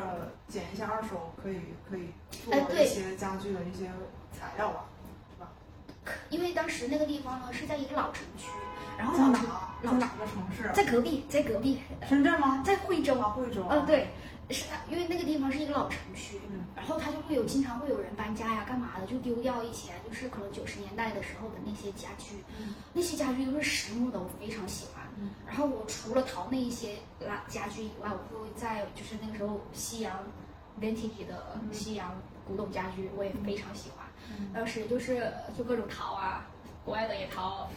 [0.49, 3.91] 捡一下二手可以可以做哎对一些家具的一些
[4.33, 4.85] 材料吧，
[5.31, 5.49] 是吧？
[6.31, 8.49] 因为当时那个地方呢是在一个老城区，
[8.99, 9.39] 然后在哪
[9.83, 10.01] 老城？
[10.01, 10.71] 在哪个城市？
[10.75, 12.63] 在隔壁，在隔壁，深圳吗？
[12.65, 13.19] 在惠州。
[13.21, 13.65] 啊，惠州。
[13.71, 13.87] 嗯，。
[13.87, 14.09] 对，
[14.53, 16.61] 是它，因为那个地方是一个老城区，嗯。
[16.77, 22.75] 然后他就会有经常会有人搬家呀，干嘛的，就丢掉以前就是可能九十年代的时候的那些家具，嗯。
[22.93, 25.05] 那些家具都是实木的，我非常喜欢。
[25.19, 25.31] 嗯。
[25.47, 30.19] 然后我除了淘那一些拉家具以外，我会在就是那个时候西洋
[30.81, 31.73] vintage 的嗯。
[31.73, 34.07] 西洋古董家具，我也非常喜欢。
[34.39, 34.51] 嗯。
[34.53, 36.47] 当时就是就各种淘啊，
[36.85, 37.69] 国外的也淘，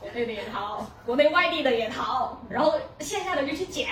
[0.00, 3.88] 国内的也淘，国内外地的也淘，然后线下的就去捡，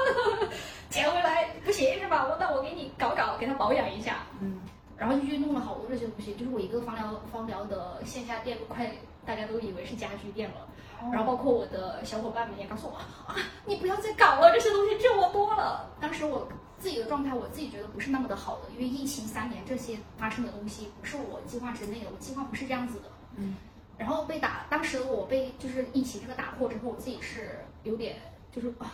[0.90, 2.26] 捡回来不行是吧？
[2.28, 4.60] 我那我给你搞搞，给它保养一下，嗯
[4.96, 6.34] 然后就去弄了好多这些东西。
[6.34, 8.90] 就是我一个芳疗芳疗的线下店，快
[9.24, 10.56] 大家都以为是家居店了。
[11.00, 15.88] 哦然后包括我的小伙伴们也告诉我啊，你不要再搞了，这些东西这么多了。
[16.00, 16.48] 当时我
[16.80, 23.04] 自己的状态，我自己觉得不是那么的好的，因为疫情三年这些发生的东西不是我计划之内的，我计划不是这样子的。
[23.36, 23.54] 嗯
[23.98, 28.16] 然后被打，当时我被就是疫情这个打破之后，我自己是有点
[28.52, 28.92] 就是啊，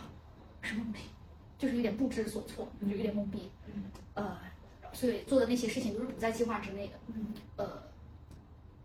[0.62, 1.08] 什么东西，
[1.58, 3.50] 就是有点不知所措，就有点懵逼。
[3.66, 4.38] 嗯呃，
[4.92, 6.94] 所以做的那些事情都是不在计划之内的。
[7.08, 7.82] 嗯呃，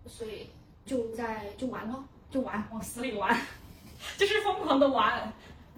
[0.05, 0.49] 所以
[0.85, 3.35] 就在就玩了，就玩，往死里玩，
[4.17, 5.31] 就是疯狂的玩。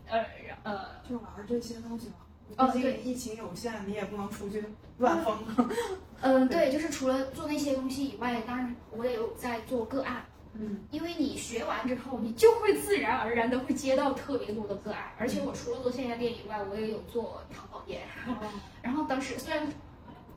[0.07, 0.25] 呃
[0.63, 2.15] 呃，就玩这些东西嘛。
[2.57, 4.61] 哦毕竟对疫情有限，你也不能出去
[4.97, 5.37] 乱疯。
[6.19, 10.25] 嗯、对，就是除了做那些东西以外，当然我也有在做个案。
[10.53, 10.83] 嗯。
[10.91, 18.01] 因为你学完之后，你就会自然而然的会接到特别多的个案，而且我除了做线下店以外，我也有做淘宝店。
[18.27, 18.35] 哦。
[18.81, 19.67] 然后当时虽然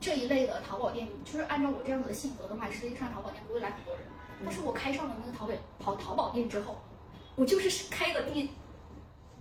[0.00, 4.05] 这一类的淘宝店，就是按照我这样子的性格的话，实际上淘宝店不会来很多人，
[4.44, 6.77] 但是我开上了那个淘宝淘淘宝店之后，
[7.37, 8.50] 我就是开了第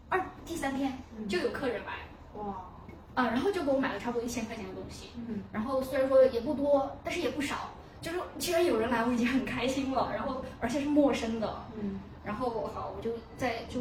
[0.10, 1.94] 二第三天就有客人来，
[2.36, 2.66] 哇，
[3.14, 5.10] 啊，然后就给我买了差不多一千块钱的东西。
[5.28, 7.72] 嗯，然后虽然说也不多，但是也不少，
[8.04, 10.12] 就是既然有人来，我已经很开心了。
[10.14, 13.80] 然后而且是陌生的，嗯，然后好，我就在就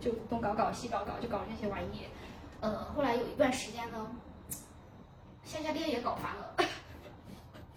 [0.00, 2.02] 就东搞搞西搞搞，就搞那些玩意。
[2.60, 4.10] 呃，后来有一段时间呢，
[5.44, 6.56] 线下店也搞烦了，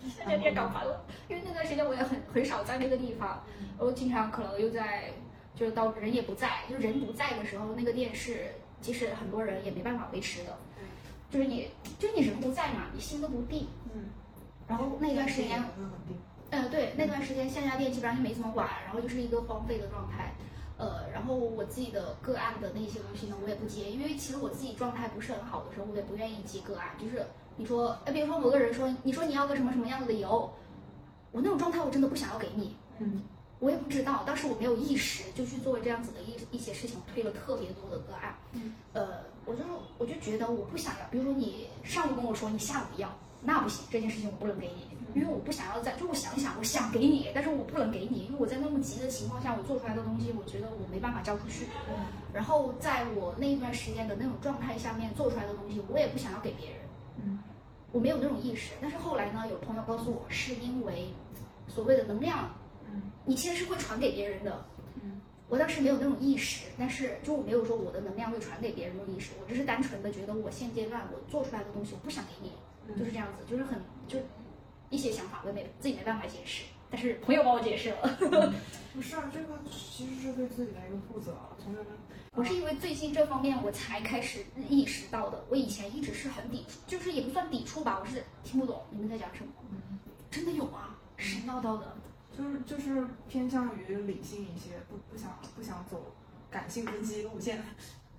[0.01, 3.43] 线下店搞烦了，因为那段时间我也很很少在那个地方，
[3.77, 5.13] 我经常可能又在，
[5.55, 10.57] 就是到人也不在，就人不在的时候，那个店是即使很多人也没办法维持的，
[11.29, 13.67] 就是你就是你人不在嘛，你心都不定。
[13.95, 14.09] 嗯，
[14.73, 16.17] 然后那段时间也不是很定。
[16.49, 20.33] 呃，对，那段时间线下店基本上就没怎么管，然后就是一个荒废的状态。
[20.77, 26.89] 呃，然后我自己的个案的那些东西呢，我也不接，因为其实我自己状态不是很好的时候，我也不愿意接个案。
[26.99, 27.23] 就是
[27.55, 30.51] 你说，哎，比如说某个人说，你说你要个什么什么样子的油，
[31.31, 33.21] 我那种状态我真的不想要给你，嗯
[33.59, 38.35] 我也不知道，当时我没有意识就去做这样子的一一些事情，推了特别多的个案。
[38.51, 39.63] 嗯，呃，我就
[39.97, 43.07] 我就觉得我不想要，比如说你上午跟我说你下午要，
[43.43, 51.67] 那不行，这件事情我不能给你，因为我不想要在，就我想一想，我想给你，但是我不能给你，因为我在那么急的情况下，我做出来的东西，我觉得我没办法交出去。
[52.33, 56.77] 然后在我那一段时间的那种状态下面做出来的东西，我也不想要给别人，
[57.23, 57.39] 嗯
[57.91, 58.71] 我没有那种意识。
[58.81, 61.09] 但是后来呢，有朋友告诉我，是因为
[61.67, 62.49] 所谓的能量，
[62.91, 64.65] 嗯你其实是会传给别人的。
[65.03, 74.19] 嗯我当时没有那种意识，但是就我没有说我的能量会传给别人的意识，我只是单纯的觉得我现阶段我做出来的东西我不想给你，嗯就是这样子，就是很就
[74.89, 78.17] 一些想法我也没自己没办法解释，但是朋友帮我解释了。
[78.93, 81.35] 不是啊，这个其实是对自己的一个负责。
[81.63, 81.85] 从人
[82.35, 89.51] 我是因为最近这方面我才开始意识到的，我以前一直是很抵触，就是也不算抵触吧，我是听不懂你们在讲什么。
[90.29, 91.95] 真的有啊，神叨叨的。
[92.35, 96.03] 就是就是偏向于理性一些，不不想不想走
[96.49, 97.63] 感性分析路线。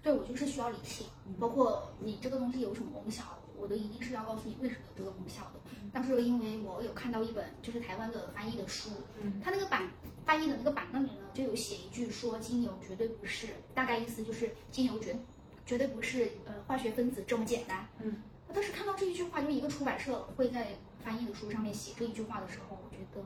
[0.00, 1.06] 对我就是需要理性，
[1.40, 3.24] 包括你这个东西有什么功效，
[3.64, 5.52] 我都一定是要告诉你为什么有这个功效的。
[5.90, 8.90] 当时因为我有看到一本就是台湾的翻译的书，
[9.22, 9.88] 嗯它那个版
[10.26, 15.16] 翻译的那个版那里呢就有写一句说精油绝对不是，大概意思就是精油绝
[15.64, 17.88] 绝对不是呃化学分子这么简单。
[18.00, 18.16] 嗯，
[18.48, 23.24] 我当时看到这一句话，就一个出版社会在翻译的书上面写这一句话的时候，我觉得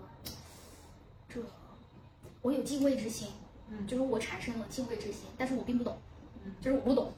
[1.28, 1.40] 这
[2.42, 3.28] 我有敬畏之心，
[3.68, 5.98] 嗯就是我产生了敬畏之心，但是我并不懂，
[6.44, 7.12] 嗯就是我不懂，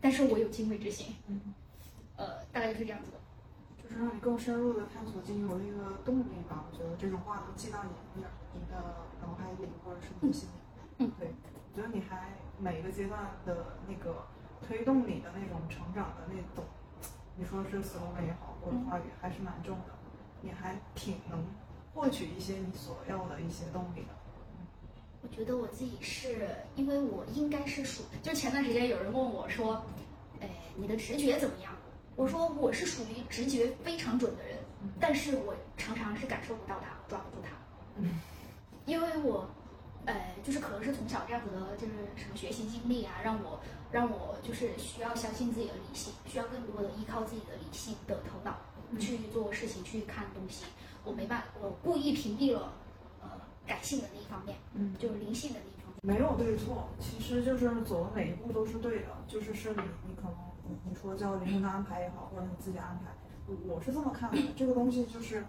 [0.00, 1.40] 但是我有敬畏之心，嗯，
[2.20, 3.16] 呃，大概就是这样子的。
[3.82, 6.64] 就是让你更深入的探索精油的一个动力吧。
[6.70, 8.76] 我觉得这种话能记到你你你的
[9.22, 10.52] 脑海里或者是你的心里。
[10.98, 11.32] 嗯对，
[11.72, 14.26] 我觉得你还每个阶段的那个
[14.60, 16.62] 推动你的那种成长的那种，
[17.36, 19.94] 你说是 slogan 也好，或者话语还是蛮重的，
[20.42, 21.42] 你还挺能
[21.94, 24.08] 获取一些你所要的一些动力的。
[25.22, 29.82] 我觉得我自己是因为我应该是属，就前段时间有人问我说，
[30.40, 31.72] 哎，你的直觉怎么样？
[32.16, 34.58] 我说我是属于直觉非常准的人，
[35.00, 37.50] 但是我常常是感受不到它，抓不住它。
[37.96, 38.20] 嗯，
[38.84, 39.48] 因为我，
[40.04, 48.58] 呃，就是可能是从小这样子的，就是什么学习经历啊，让我让我就是需要相信自己的理性，需要更多的依靠自己的理性的头脑
[48.98, 50.64] 去做事情，去看东西。
[51.04, 52.72] 我没办，我故意屏蔽了
[53.22, 53.30] 呃
[53.66, 56.14] 感性的那一方面，嗯就是灵性的那一方面。
[56.14, 60.34] 没有对错，其实就是走的每一步都是对的，就是是你你可能
[60.70, 63.10] 你你说叫灵魂的安排也好，或者你自己安排，
[63.46, 64.38] 我我是这么看的。
[64.56, 65.44] 这个东西就是，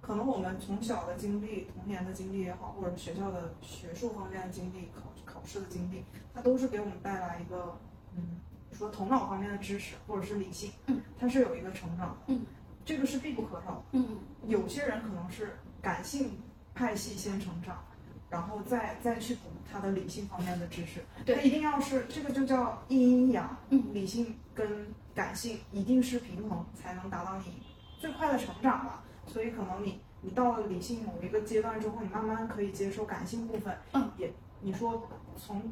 [0.00, 7.76] 可能我们从小的经历、童年的经历也好，或者学校的学术方面的经历、考考试的经历，它都是给我们带来一个
[8.16, 8.38] 嗯，
[8.70, 12.46] 说头脑方面的知识或者是理性，嗯，它是有一个成长的，嗯，
[12.84, 13.82] 这个是必不可少的。
[13.92, 16.40] 嗯有些人可能是感性
[16.74, 17.82] 派系先成长，
[18.32, 21.04] 然后再再去补他的理性方面的知识。
[21.24, 27.62] 对他一定要是这个就叫阴阴阳，嗯理性跟感性一定是平衡，才能达到你
[27.98, 29.04] 最快的成长吧。
[29.26, 35.62] 所以可能你你到了理性某一个阶段之后，你慢慢可以接受感性部分，嗯，也你说从。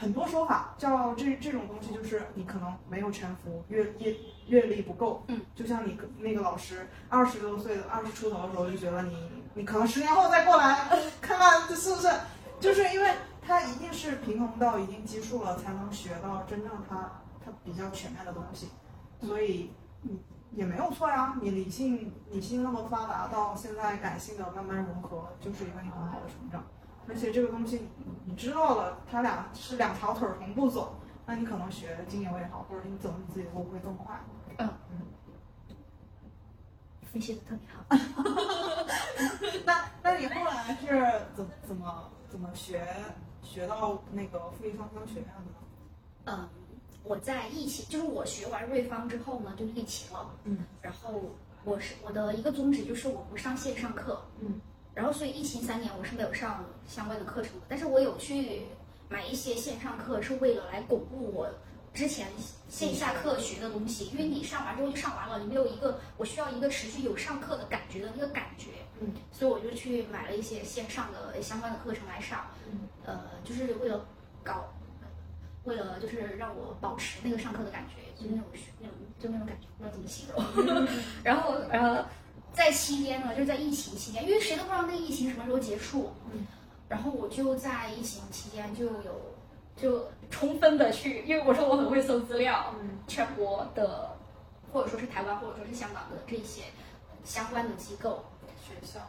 [0.00, 4.14] 很多说法叫这这种东西，就是你可能没有沉浮，阅阅
[4.46, 9.28] 阅历不够，嗯，就像你那个老师二十多岁的二十出头的时候，就觉得你
[9.58, 10.88] 你可能十年后再过来
[11.20, 12.08] 看看这是不是，
[12.60, 17.10] 就是因为他一定是平衡到一定基数了，才能学到真正他
[17.44, 18.68] 他比较全面的东西，
[19.20, 26.62] 所以你也没有错呀，你理性理性那么发达，到现在感性的慢慢融合，就是一个你很好的成长。
[27.08, 30.94] 而且这个东西你你知道了，它俩是两条腿儿同步走，
[31.26, 34.14] 那你可能学精油也好，或者你走你自己的路会更快。
[34.58, 35.00] 嗯嗯
[37.12, 37.84] 分析的特别好。
[39.64, 40.86] 那那你后来是
[41.34, 42.86] 怎怎么怎么学
[43.42, 46.32] 学到那个富丽芳香学院的？
[46.32, 46.48] 嗯，
[47.02, 50.30] 我在疫情，就是我学完瑞芳之后呢，就疫情了。
[50.44, 51.22] 嗯，然后
[51.64, 54.22] 我是我的一个宗旨就是我不上线上课。
[54.40, 54.60] 嗯，
[54.94, 58.66] 然后所以疫情三年我是没有上相关的课程的，但是我有去
[59.08, 61.48] 买一些线上课，是为了来巩固我
[61.94, 62.28] 之前
[62.68, 64.06] 线下课学的东西。
[64.06, 68.70] 因为你上完之后就上完了，你没有一个我需要一个持续有上课的感觉的那个感觉。
[69.00, 72.46] 嗯，所以我就去买了一些线上的相关的课程来上。
[72.70, 74.06] 嗯，呃，就是为了
[74.42, 74.72] 搞。
[75.64, 78.46] 为了就是让我保持那个上课的感觉，就那种
[78.80, 80.88] 那种就那种感觉，不知道怎么形容。
[81.22, 82.08] 然后呃，
[82.54, 86.10] 在期间呢，就是在疫情期间，因为谁都不知道那疫情什么时候结束。
[86.32, 86.46] 嗯。
[86.88, 89.27] 然后我就在疫情期间就有
[89.80, 94.14] 就充分的去，因为我说我很会搜资料，嗯，全国的
[94.72, 96.62] 或者说是台湾或者说是香港的这些
[97.24, 98.24] 相关的机构。
[98.60, 99.00] 学校，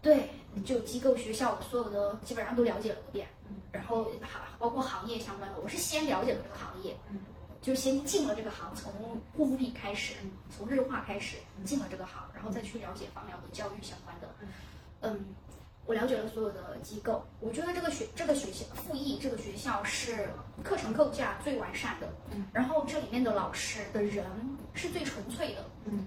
[0.00, 0.30] 对，
[0.64, 3.28] 就机构学校所有的基本上都了解了一遍。
[3.70, 7.20] 然后还包括行业相关的，我是先了解了这个行业，嗯，
[7.60, 8.90] 就先进了这个行，从
[9.36, 10.14] 护肤品开始，
[10.48, 14.28] 从日化开始进了这个行，然后再去了解芳疗和教育相关的，
[15.00, 15.26] 嗯，
[15.86, 20.28] 我了解了所有的机构，我觉得这个学这个学校复议这个学校是
[20.62, 24.24] 课程构架最完善的，嗯，然后这里面的老师的人
[24.74, 26.06] 是最纯粹的，嗯，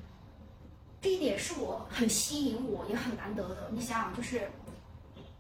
[1.02, 4.50] 这一点是我很吸引我也很难得的，你想想就是。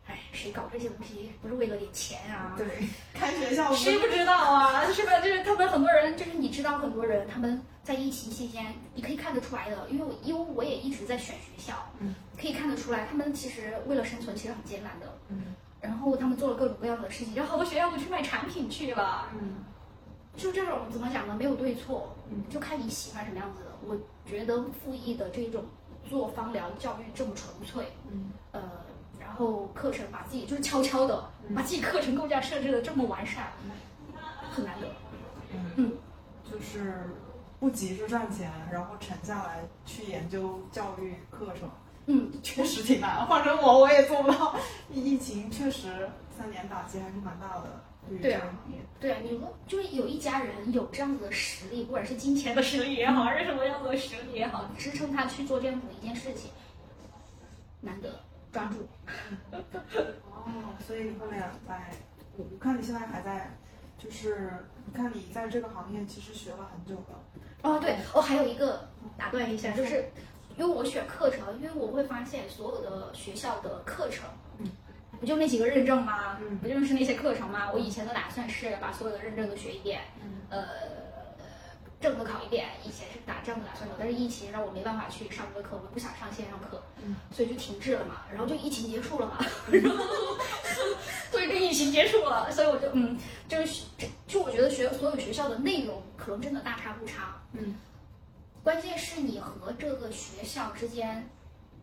[0.08, 2.54] 哎，谁搞这些东西不是为了点钱啊？
[2.58, 2.68] 对，
[3.14, 4.86] 开学校谁不知道啊？
[4.94, 5.20] 是吧？
[5.20, 19.64] 就是他们很多人，就是你知道很多人他们在疫情期间，你可以看得出来的，因为因为我也一直在选学校，嗯，可以看得出来，他们其实为了生存其实很艰难的，嗯，然后他们做了各种各样的事情，然后好多学校都去卖产品去了，嗯，
[20.38, 21.36] 就这种怎么讲呢？
[21.36, 23.72] 没有对错，嗯，就看你喜欢什么样子的。
[23.88, 23.98] 我
[24.30, 25.64] 觉得复议的这种
[26.08, 28.62] 做芳疗教育这么纯粹，嗯，呃。
[29.36, 33.52] 然后课程把自己就是悄悄的把自己课程构架设置的这么完善，
[34.50, 34.88] 很难得。
[35.76, 35.92] 嗯，
[36.50, 37.04] 就是
[37.60, 41.70] 不急着赚钱，然后沉下来去研究教育课程。
[42.06, 43.26] 嗯，确实挺难。
[43.26, 44.56] 换成我，我也做不到。
[44.90, 48.78] 疫情确实三年打击还是蛮大的，对于这个行业。
[49.02, 56.50] 对啊，你们就是有一家人有这样子的实力，不管是金钱的实力也好，还是什么样子的实力也好，支撑他去做这样子的一件事情，
[57.82, 58.22] 难得。
[58.56, 58.88] 抓住，
[60.32, 61.92] 哦，所以你后面来，
[62.38, 63.52] 我看你现在还在，
[63.98, 64.50] 就是
[64.86, 67.20] 你看你在这个行业其实学了很久了。
[67.64, 68.88] 哦，对，哦，还有一个
[69.18, 70.06] 打断一下，就是
[70.56, 74.72] 因为我选课程，因为我会发现所有的学校的课程，嗯，
[75.20, 76.38] 不就那几个认证吗？
[76.40, 77.70] 嗯，不就是那些课程吗？
[77.74, 81.05] 我以前的打算是把所有的认证都学一遍，嗯，呃。
[82.02, 89.44] 证都考一遍，以前是打这样的打算的，但是疫情让我没办法去上这个课，我不想上线上课，嗯，所以就停滞了嘛，然后就疫情结束了嘛，
[91.32, 93.86] 所以跟疫情结束了，所以我就嗯，就是
[94.28, 97.76] 就我觉得学所有学校的内容可能真的大差不差，嗯，
[98.62, 101.28] 关键是你和这个学校之间，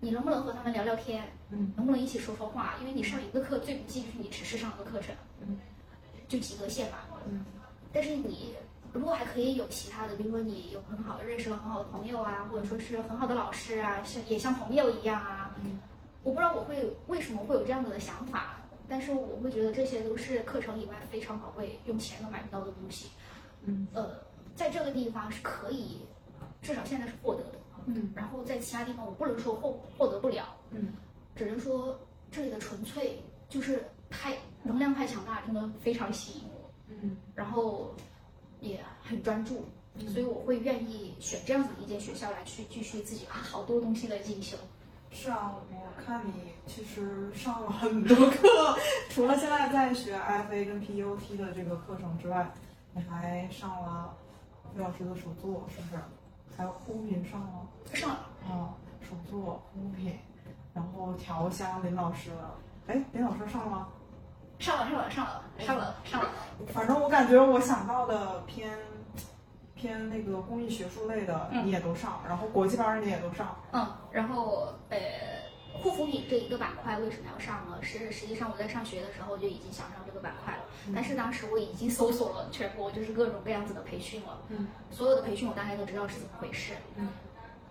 [0.01, 5.59] 你能不能和他们聊聊天，嗯，能不能一起说说话，因为你上一个课最不济就是你只是上一个课程，嗯，
[6.29, 7.44] 就及格线嘛，嗯，
[7.92, 8.55] 但是你。
[8.93, 15.57] 如果还可以有其他的，比如说你有很好的认识了很好的朋友啊，或者说是很好的老师啊，像也像朋友一样啊。
[15.65, 15.81] 嗯，
[16.23, 23.09] 我不知道我会为什么会有这样子的想法，但是我会觉得这些都是课程以外非常宝贵、用钱都买不到的东西。
[23.63, 24.11] 嗯，呃，
[24.55, 26.03] 在这个地方是可以，
[26.61, 27.59] 至少现在是获得的。
[27.87, 30.55] 嗯，然后在其他地方我不能说获获得不了。
[30.71, 30.93] 嗯，
[31.35, 31.99] 只能说
[32.31, 36.71] 这里的纯粹就是太能量太强大，真的非常吸引我。
[36.89, 37.95] 嗯，然后。
[38.62, 39.66] 也很专注，
[40.09, 44.57] 所以我会愿意选这样子的一间学校来去继续自己啊好多东西的进修。
[45.11, 46.33] 是啊，我看你
[46.66, 48.79] 其实上了很多课，
[49.11, 52.51] 除了现在在学 FA 跟 PUT 的这个课程之外，
[52.94, 54.16] 你还上了
[54.75, 56.01] 魏老师的手作，是不是？
[56.57, 57.68] 还有护肤品上了？
[57.92, 58.31] 上了。
[58.48, 58.72] 啊，
[59.03, 60.18] 手作护肤品，
[60.72, 62.31] 然后调香林老师，
[62.87, 63.88] 哎，林老师上了吗？
[64.62, 66.29] 上了上了上了上了上了，
[66.72, 68.79] 反正我感觉我想到的偏
[69.75, 73.57] 偏那个公益学术类的你也都上，然后国际班你也都上。
[73.72, 74.98] 嗯，然后呃，
[75.75, 77.77] 护肤品这一个板块为什么要上呢？
[77.83, 80.63] 是实际上我在上学的时候就已经想上这个板块了，
[80.94, 87.08] 但是当时我已经搜索了全国就是各种各样子的培训了，嗯，所有的培训我大概都知道是怎么回事，嗯，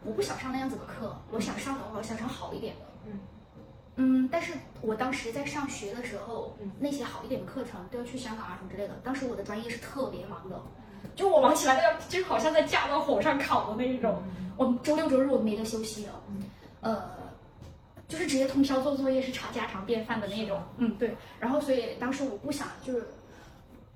[0.03, 3.17] 我不想上那样子的课，我想上的话我想上好一点的，嗯。
[3.95, 8.93] 嗯，但是我当时在上学的时候，那些好一点的课程都要去香港啊什么之类的。
[9.03, 10.61] 当时我的专业是特别忙的，
[11.15, 14.21] 就我忙起来要就好像在架到火上烤的那一种。
[14.57, 16.09] 我们周六周日我没得休息的，
[16.81, 17.09] 呃，
[18.07, 20.61] 就是直接通宵做作业，是查家常便饭的那种。
[20.77, 21.15] 嗯，对。
[21.39, 23.07] 然后所以当时我不想就是。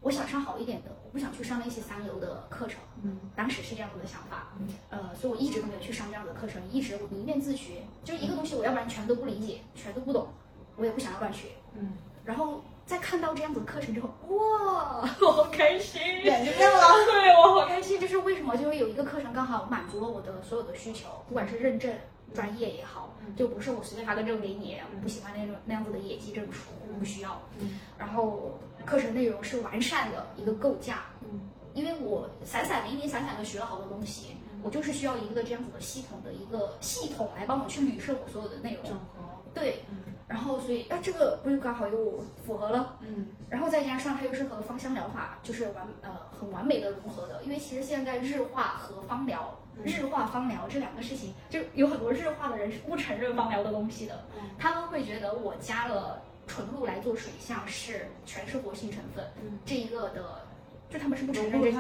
[0.06, 2.80] 我想上好一点的，我不想去上那些三流的课程。
[3.02, 4.50] 嗯，当时是这样子的想法。
[4.60, 10.28] 嗯呃，所以我一直都没有去上这样的课程，一直我宁愿自学，就是一个东西，我要不然全都不理解，全都不懂，
[10.76, 11.48] 我也不想要乱学。
[11.74, 11.94] 嗯，
[12.24, 16.82] 然后在看到这样子的课程之后，哇，我好开心， 眼睛亮了。
[17.12, 18.56] 对我好开心，这是为什么？
[18.56, 21.92] 就是有一个课程刚好满足了我的所有的需求，不管是认证、
[22.32, 27.42] 专业也好，就不是我随便发个证给你，我不喜欢那种那样子的野鸡证书，我不需要。
[27.58, 28.60] 嗯，然后。
[28.86, 39.84] 课程内容是完善的一个构架，嗯，因为我散散零零散散的学了好多东西，我就是需要一个这样子的系统的一个系统来帮我去捋顺我所有的内容，整合，对，
[40.28, 54.26] 然后所以，那这个不就刚好又符合了，嗯，然后再加上它又是和芳香疗法就是完呃很完美的融合的，因为其实现在日化和芳疗，日化芳疗这两个事情，就有很多日化的人是不承认芳疗的东西的，
[54.58, 56.22] 他们会觉得我加了。
[56.48, 59.26] 纯露来做水象是全是活性成分，
[59.66, 60.48] 这一个的，
[60.90, 61.72] 就他们是不承认这，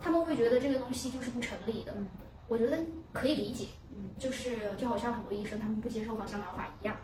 [0.00, 1.94] 他们会觉得这个东西就是不成立的。
[2.48, 2.78] 我觉得
[3.12, 3.68] 可以理解，
[4.18, 6.96] 就是就好像很多医生他们不接受芳香疗法一样，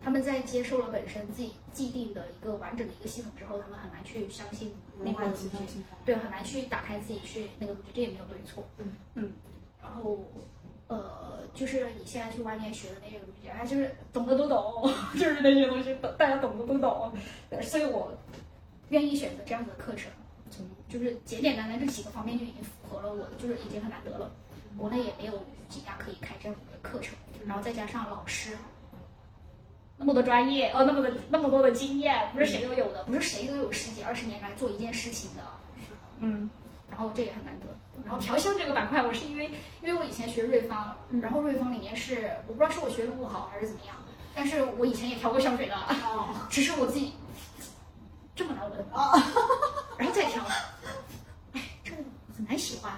[0.00, 4.72] 他们在接受了本身自己既定的一个完整的一个系统之后，他们很难去相信
[5.02, 9.32] 另外的东西，对，很难去打开自己去那个东西，这也没有对错，嗯嗯，
[9.82, 10.18] 然后。
[10.88, 17.12] 呃，就是你现在去外面学的那些东西，哎，就是懂的都懂， 就是那些东西，懂大家懂的都懂。
[17.62, 18.12] 所以我
[18.90, 20.10] 愿意选择这样的课程，
[20.50, 24.30] 从就是简简单单这几个方面就已经符合了我，就是已经很难得了。
[24.76, 25.32] 国内也没有
[25.68, 27.16] 几家可以开这样的课程，
[27.46, 28.56] 然后再加上老师
[29.96, 35.42] 那么多专业，哦，那么的那么多的经验，不是谁都有的，不是谁都有十几二十年来做一件事情的。
[36.18, 36.50] 嗯，
[36.90, 37.66] 然后这也很难得。
[38.04, 43.94] 然后调香这个板块，我是因为因为我以前学瑞芳，然后瑞芳里面是我不知道是我学的不好还是怎么样，
[44.34, 45.76] 但是我以前也调过香水的，
[46.50, 47.12] 只是我自己
[48.34, 48.78] 这么难闻，
[49.96, 50.44] 然后再调，
[51.52, 51.98] 哎，这个
[52.36, 52.92] 很难喜欢，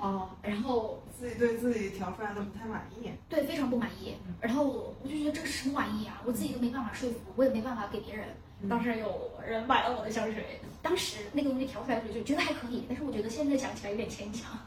[0.00, 8.28] 哦，然后自己对自己调出来的不太满意，对，非常不满意，然后我就觉得这是什么玩意啊，我自己都没办法说服，我也没办法给别人。
[8.68, 14.50] 当时有人买了我的香水，当时那个东西调出来的时候就觉得还可以，但是我觉得现在想起来有点牵强。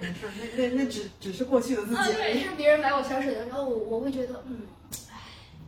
[0.00, 2.12] 没事，那那那只只是过去的自己。
[2.12, 4.60] 对，是别人买我香水的时候，我我会觉得，嗯，
[5.10, 5.20] 唉，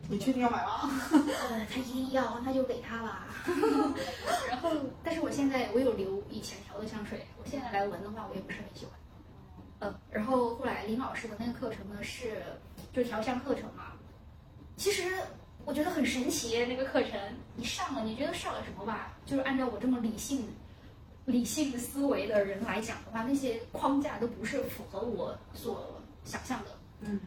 [0.09, 0.91] 你确定要买吗？
[1.51, 3.27] 呃，他一定要，那就给他吧。
[4.49, 4.71] 然后，
[5.03, 8.95] 但是我现在我有留以前调的香水，我现在来闻的话，我也不是很喜欢。
[9.81, 12.43] 嗯，然后后来林老师的那个课程呢是
[12.93, 13.93] 就调香课程嘛，
[14.77, 15.05] 其实。
[15.65, 17.13] 我觉得很神奇，那个课程
[17.57, 19.17] 你上了，你觉得上了什么吧？
[19.25, 20.49] 就是按照我这么理性、
[21.25, 26.71] 理性思维的人来讲的话，那些框架都不是符合我所想象的。
[27.01, 27.21] 嗯。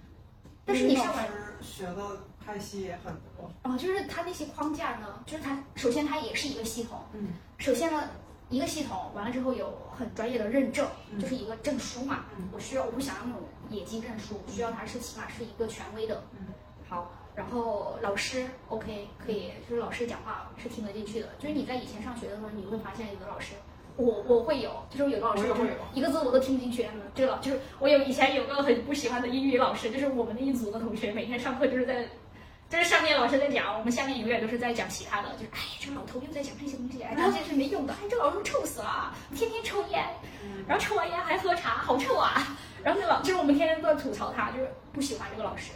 [0.65, 1.27] 但是你上完
[1.61, 1.95] 学的
[2.43, 3.49] 派系也很多。
[3.63, 6.99] 哦，就是他那些框架呢，就是他首先他也是一个系统。
[7.13, 7.29] 嗯。
[7.57, 8.09] 首先呢，
[8.49, 10.85] 一个系统完了之后有很专业的认证，
[11.19, 12.25] 就是一个证书嘛。
[12.37, 12.49] 嗯。
[12.51, 16.21] 我需要，我不想要那种野鸡证书，我需要它是起码是一个权威的。
[16.37, 16.47] 嗯。
[16.89, 17.11] 好。
[17.35, 21.27] 然后老师 OK 可以，就是老师讲话是听得进去的。
[21.37, 23.55] 就是你在以前上学的时候，你会发现有的老师，
[23.97, 26.87] 我我会有，就是有的老师就是一个字我都听不进去。
[27.13, 32.07] 这个老就是我有以前有个很不喜欢的英语老师，就是我们那一组的同学，每天上课就是在，
[32.69, 40.05] 就是上面老师在讲，我们下面永远都是在讲其他的，就是哎这个老头又在讲这些东西，哎这些是没用的，哎这老师臭死了，天天抽烟，
[40.67, 42.31] 然后抽完烟还喝茶，好臭啊。
[42.81, 45.71] 然后那老就是我们天天都在吐槽他，就是不喜欢这个老师。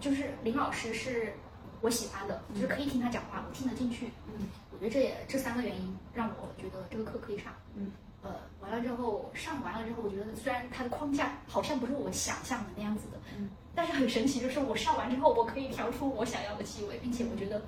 [0.00, 1.32] 就是林老师是
[1.80, 4.10] 我喜欢的，就是可以听他讲话，我听得进去。
[4.26, 7.52] 嗯，我觉得这也这三个原因让我觉得这个课可以上。
[7.74, 7.92] 嗯，
[8.22, 8.30] 呃，
[8.60, 17.62] 完了之后上完了之后，我觉得虽然它的框架好像不是我想象的那样子的，嗯，但是很神奇，就是我上完之后，我可以调出我想要的气味，并且我觉得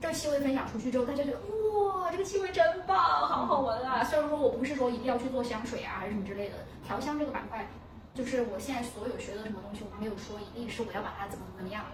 [0.00, 1.38] 这个气味分享出去之后，大家觉得
[1.72, 4.04] 哇，这个气味真棒，好好闻啊！
[4.04, 6.56] 虽然说我不是说一定要去做香水啊，还是什么之类的，
[6.86, 7.66] 调香这个板块。
[8.14, 11.84] 就是我现在所有学的什么东西，我没有说一定是我要把它怎么怎么样，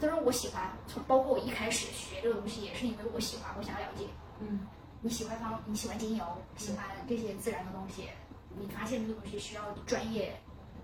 [0.00, 0.70] 都是我喜欢。
[0.88, 4.06] 从包括我一开始学这个东西，也是因为我喜欢，我想要了解。
[4.40, 4.66] 嗯，
[5.00, 6.24] 你喜欢方，你喜欢精油，
[6.56, 8.08] 喜欢这些自然的东西，
[8.58, 10.34] 你发现这个东西需要专业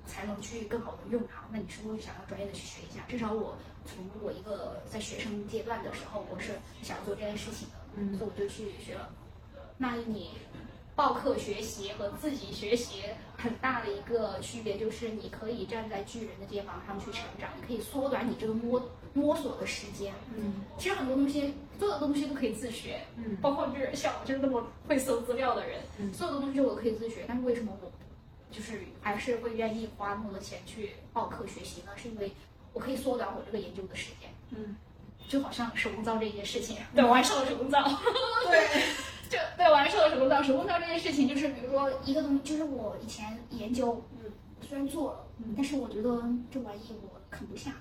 [0.07, 3.03] 才能去更好的用它，那你是不是想要专业的去学一下？
[3.09, 6.53] 至少我从我一个在学生阶段的时候，我是
[6.83, 9.11] 想要做这件事情的，嗯，所以我就去学了。
[9.77, 10.39] 那你
[10.95, 13.03] 报课学习和自己学习
[13.36, 20.12] 很大的一个区别，就是你可以站在巨人的肩膀上去成长，你可以缩短你这个摸摸索的时间。
[20.36, 20.62] 嗯。
[20.78, 23.36] 其实很多东西，所有的东西都可以自学，嗯。
[23.40, 26.12] 包括就是像我就是那么会搜资料的人，嗯。
[26.12, 27.90] 所有的东西我都可以自学，但是为什么我
[28.51, 31.93] 就是还是会愿意花那么多钱去报课学习呢？
[31.97, 32.30] 是因为
[32.74, 34.28] 我可以缩短我这个研究的时间。
[34.51, 34.76] 嗯，
[35.26, 37.82] 就好像手工皂这件事情， 对我还上了手工皂，
[38.47, 38.82] 对，
[39.33, 40.43] 就对我还受了手工皂。
[40.43, 44.30] 手工皂这件事情，就是比如说一个东西，就是我以前研究，嗯，
[44.61, 47.72] 虽然做了，嗯但是我觉得这玩意我啃不下，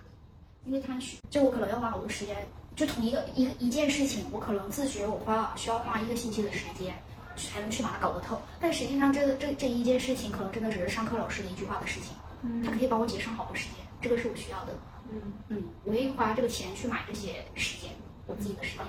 [0.66, 2.38] 因为它需，就我可能要花好多时间，
[2.76, 6.93] 就同一个一个一件事情，我可能自学我花需要花一个星期的时间。
[7.38, 14.74] 才能去把它搞得透，但实际上这个这这一件事情，可能真的只是上课老师的一句话的事情，嗯它可以帮我节省好多时间，这个是我需要的。
[15.10, 17.89] 嗯嗯，我愿意花这个钱去买这些时间，
[18.28, 18.86] 我自己的时间，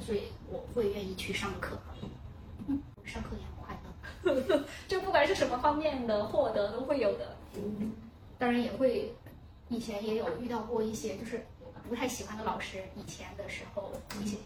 [0.00, 1.78] 所以我会愿意去上课。
[2.66, 7.36] 嗯，上课也很快乐， 就不管是什么方面的获得都会有的。
[8.38, 9.14] 当然也会，
[9.68, 11.44] 以前也有遇到过一些就是
[11.88, 14.36] 不太喜欢的老师，以前的时候一些，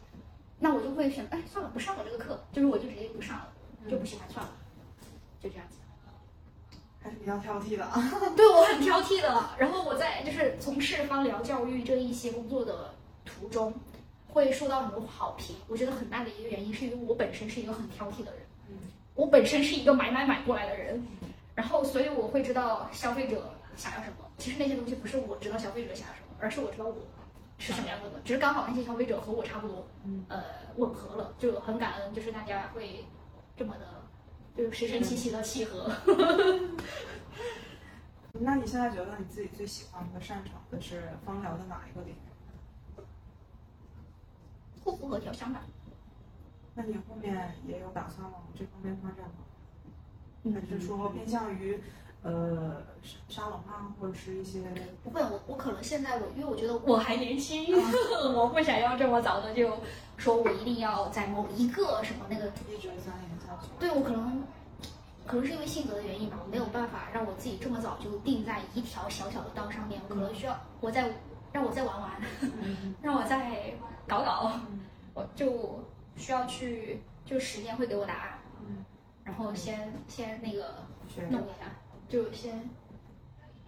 [0.59, 3.49] 那我就会选，哎，算了，不上了这个课，就是我就直接不上了，
[3.91, 4.53] 就不喜欢算了，
[5.41, 5.77] 就这样子。
[7.03, 8.01] 还是比较挑剔的啊。
[8.37, 9.51] 对我很挑剔的。
[9.59, 13.75] 然后我在就是从事芳疗教育这一些工作的途中，
[14.33, 15.55] 会受到很多好评。
[15.69, 18.79] 我觉得很大的一个原因是因为我本身是一个很挑剔的人，嗯
[19.15, 21.07] 我本身是一个买买买过来的人，
[21.55, 24.17] 然后所以我会知道消费者想要什么。
[24.39, 26.97] 其实那些东西不是我知道消费者想要什么，而是我知道我
[27.59, 28.19] 是什么样子的。
[28.25, 30.43] 只是刚好那些消费者和我差不多，嗯呃，
[30.77, 33.05] 吻合了，就很感恩，就是大家会
[33.55, 33.87] 这么的，
[34.57, 35.91] 就是神神奇奇的契合。
[38.41, 42.32] 那你现在觉得你自己最喜欢和擅长的是芳疗的哪一个领域？
[44.85, 45.63] 护肤和调香吧。
[46.75, 49.45] 那你后面也有打算往这方面发展吗？
[50.45, 51.81] 嗯还是说偏向于
[52.23, 54.61] 呃沙沙龙啊，或者是一些
[55.05, 57.65] 不会，我我可能现在我因为我觉得我还年轻，
[58.35, 59.71] 我不想要这么早的就
[60.17, 63.69] 说我一定要在某一个什么那个，一直钻研下去？
[63.79, 64.43] 对我可能
[65.27, 71.09] 可能是因为性格的原因吧，我没有办法让我自己这么早就定在一条小小的道上面，我可能需要我再
[71.53, 72.11] 让我再玩玩，
[72.41, 73.73] 嗯 让我再
[74.07, 74.81] 搞搞，嗯。
[75.15, 75.85] 我就
[76.17, 78.85] 需要去就时间会给我答案，嗯，
[79.25, 80.75] 然后先先那个
[81.29, 81.71] 弄一下，
[82.09, 82.71] 就先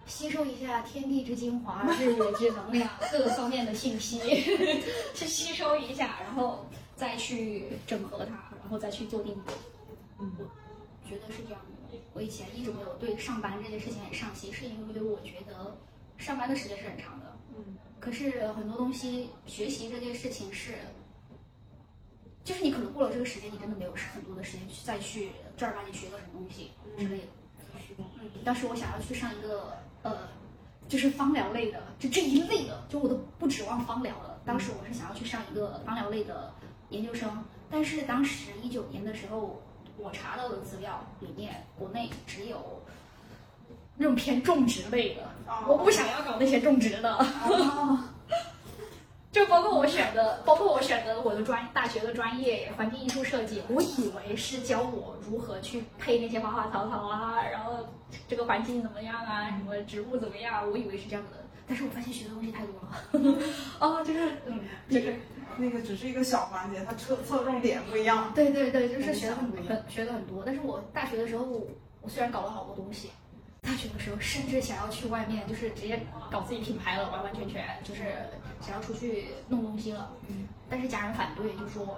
[0.07, 4.19] 吸收一下天地之精华、日月之能量各个方面的信息，
[5.15, 6.67] 去吸收一下，然后
[6.97, 9.53] 再去整合它，然后再去做定位。
[10.19, 10.33] 嗯。
[11.07, 11.99] 觉得是这样的。
[12.15, 15.77] 我以前一直没有对上班这件事情很上心，是因为我觉得
[16.17, 20.75] 上班的时间是很长的，嗯可是很多东西学习这件事情是，
[22.45, 27.25] 就是你可能过了这个时间，你真的没有很多的时间去再去正儿八经学个什么东西之类的。
[27.97, 30.29] 嗯，当时我想要去上一个呃，
[30.87, 34.39] 就是芳疗类的，就这一类的，就我都不指望芳疗了。
[34.45, 36.53] 当时我是想要去上一个芳疗类的
[36.91, 39.63] 研究生，但是当时一九年的时候，
[39.97, 42.83] 我查到的资料里面，国内只有
[43.97, 47.15] 那种偏种植类的，哦我不想要搞那些种植的。
[47.15, 47.99] 哦，
[49.31, 57.73] 就包括我选的，包括我选的我的专大学的专业环境艺术设计，我以为是教我如何去配那些花花草草啊，然后
[58.29, 63.39] 这个环境怎么样啊，什么植物怎么样，我以为是这样的，但是我发现学的东西太多了，
[63.81, 65.15] 哦，就是嗯，就是
[65.57, 68.33] 那个只是一个小环节，它侧侧重点不一样。
[68.35, 69.51] 对对对，就是学的很
[69.89, 71.45] 学的很多，但是我大学的时候，
[72.01, 73.11] 我虽然搞了好多东西。
[73.65, 76.01] 大学的时候，甚至想要去外面，就是直接
[76.31, 78.03] 搞自己品牌了，完完全全就是
[78.61, 80.13] 想要出去弄东西了。
[80.69, 81.97] 但是家人反对，就说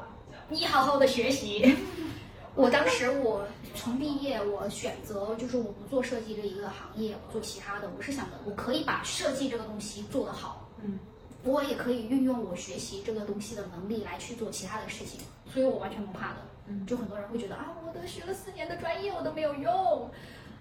[0.49, 1.77] 你好好的学习。
[2.55, 7.91] 我当时我从毕业，我选择就是我不做设计这一个行业，我做其他的。
[7.95, 10.99] 我是想的，我可以把设计这个东西做得好，嗯
[11.45, 15.21] 我也可以运用我学习这个东西的能力来去做其他的事情，
[15.53, 16.37] 所以我完全不怕的。
[16.67, 20.11] 嗯就很多人会觉得啊，我都学了四年的专业，我都没有用，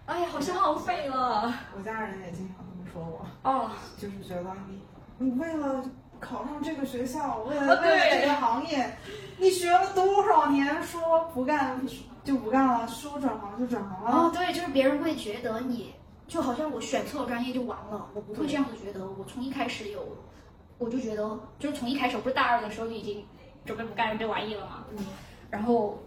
[0.06, 1.53] 哎呀，好像浪费了。
[1.76, 4.82] 我家人也经常这么说我，哦，就是觉得你
[5.18, 5.84] 你为了
[6.20, 8.97] 考上这个学校，为啊了为了对这个行业，
[9.38, 11.82] 你学了多少年，说不干
[12.24, 14.12] 就不干了，说转行就转行了。
[14.12, 15.95] 哦，对，就是别人会觉得你
[16.28, 19.08] 就好像我选错专业就完了，我不会这样子觉得。
[19.08, 20.01] 我从一开始有，
[20.78, 23.26] 我就觉得就是从一开始，我不是大二的时候就已经
[23.66, 24.86] 准备不干这玩意了嘛。
[24.91, 25.03] 嗯
[25.51, 25.97] 然后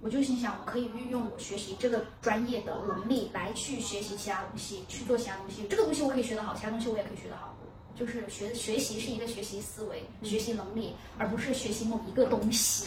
[0.00, 5.66] 我就心想，我可以运用我学习这个专业的能力来去学习其他东西，去做其他东西。
[5.68, 7.54] 这个东西我可以学得好，其他东西我也可以学得好。
[7.96, 12.86] 就是学学习是一个学习思维、学习能力，而不是学习某一个东西。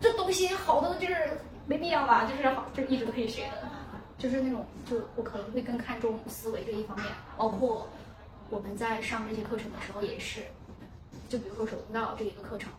[0.00, 3.68] 这东西好多就是没必要吧，就是好，就一直都可以学的，
[4.16, 7.86] 就是那种，就我可能会更看重思维这一方面，包括
[8.48, 10.40] 我们在上这些课程的时候也是，
[11.28, 12.72] 就比如说手工皂这一个课程，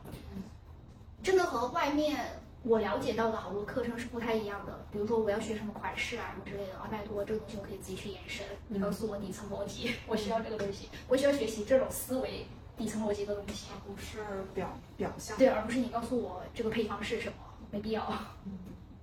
[1.22, 2.26] 真的和外面
[2.64, 4.86] 我了解到的好多课程是不太一样的。
[4.92, 8.46] 比如说我要学什么款式啊什么之类的，啊拜托，这个东西我可以自己去延伸。
[8.68, 12.46] 你告诉我底层逻辑，我需要这个东西，我需要学习这种思维
[12.76, 14.20] 底层逻辑的东西，不是
[14.54, 15.38] 表表象。
[15.38, 17.36] 对，而不是你告诉我这个配方是什么，
[17.72, 18.04] 没必要。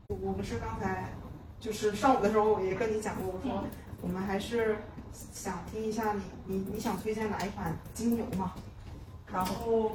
[0.08, 1.12] 我我不是刚才
[1.58, 3.64] 就是上午的时候我也跟你讲过，我说
[4.02, 4.76] 我们还是
[5.12, 8.52] 想听一下你你你想推荐哪一款精油嘛？
[9.32, 9.92] 然后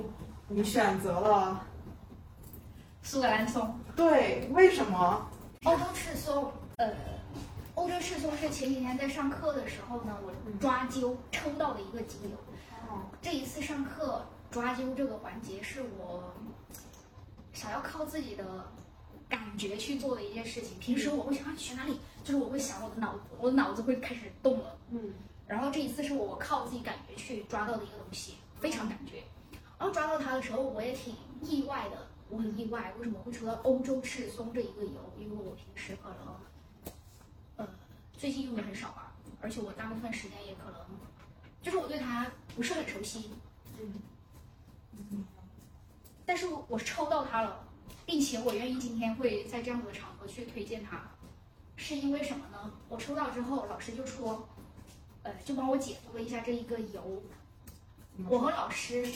[0.47, 1.63] 你选择了
[3.09, 5.27] 苏格兰松，对，为什么？
[5.63, 6.93] 欧洲赤松，呃，
[7.73, 12.37] 欧洲赤松是前几天在上课的时候呢，我抓阄抽到的一个精油。
[12.87, 16.31] 哦，这一次上课抓阄这个环节是我
[17.51, 18.45] 想要靠自己的
[19.27, 20.77] 感觉去做的一件事情。
[20.77, 24.77] 平时我会想选哪里，就是我会想我的脑子，我的脑子会开始动了。
[24.91, 25.15] 嗯，
[25.47, 29.23] 然后这一次是我靠自己感觉去抓到的一个东西，非常感觉。
[29.79, 35.13] 然后抓到它的时候，我也挺意外的，我很意外，为什么会抽到欧洲赤松这一个油？
[35.17, 36.35] 因为我平时可能，
[37.57, 37.67] 呃，
[38.13, 40.79] 最近用的很少吧，而且我大部分时间也可能，
[41.61, 43.31] 就是我对它不是很熟悉。
[43.79, 45.25] 嗯，
[46.25, 47.67] 但是我抽到它了，
[48.05, 51.09] 并且我愿意今天会在这样的场合去推荐它，
[51.77, 52.71] 是因为什么呢？
[52.89, 54.47] 我抽到之后，老师就说，
[55.23, 57.23] 呃，就帮我解读了一下这一个油，
[58.27, 59.07] 我和老师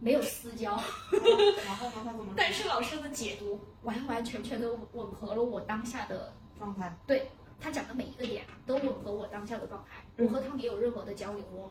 [0.00, 0.70] 没有私交，
[1.66, 1.92] 然后呢？
[1.94, 2.32] 他怎么？
[2.36, 6.92] 但是老师的解读完完全全的吻合了我当下的，状态？
[7.06, 7.30] 对
[7.60, 11.70] 他讲的每一个点都吻合我当下的状态，我和他没有任何的交流哦。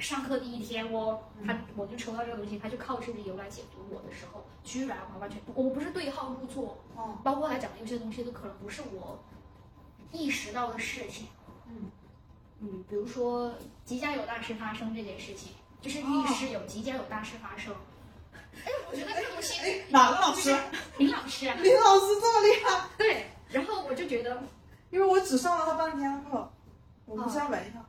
[0.00, 9.22] 上课第一天哦，他我就抽到这个东西，他就靠这个油来解读我的时候，居然完完全我不是对号入座，哦，包括他讲的有些东西都可能不是我
[10.10, 11.28] 意识到的事情，
[11.68, 11.90] 嗯
[12.60, 13.54] 嗯，比如说
[13.84, 17.74] 即将有大事发生这件事情，就是预示有即将有大事发生。
[18.64, 20.56] 哎，我觉得这个东西，哪个老师？
[20.98, 22.88] 林老师啊，林老师这么厉害？
[22.98, 24.42] 对，然后我就觉得，
[24.90, 26.50] 因为我只上了他半天课，
[27.06, 27.84] 我们先闻一下。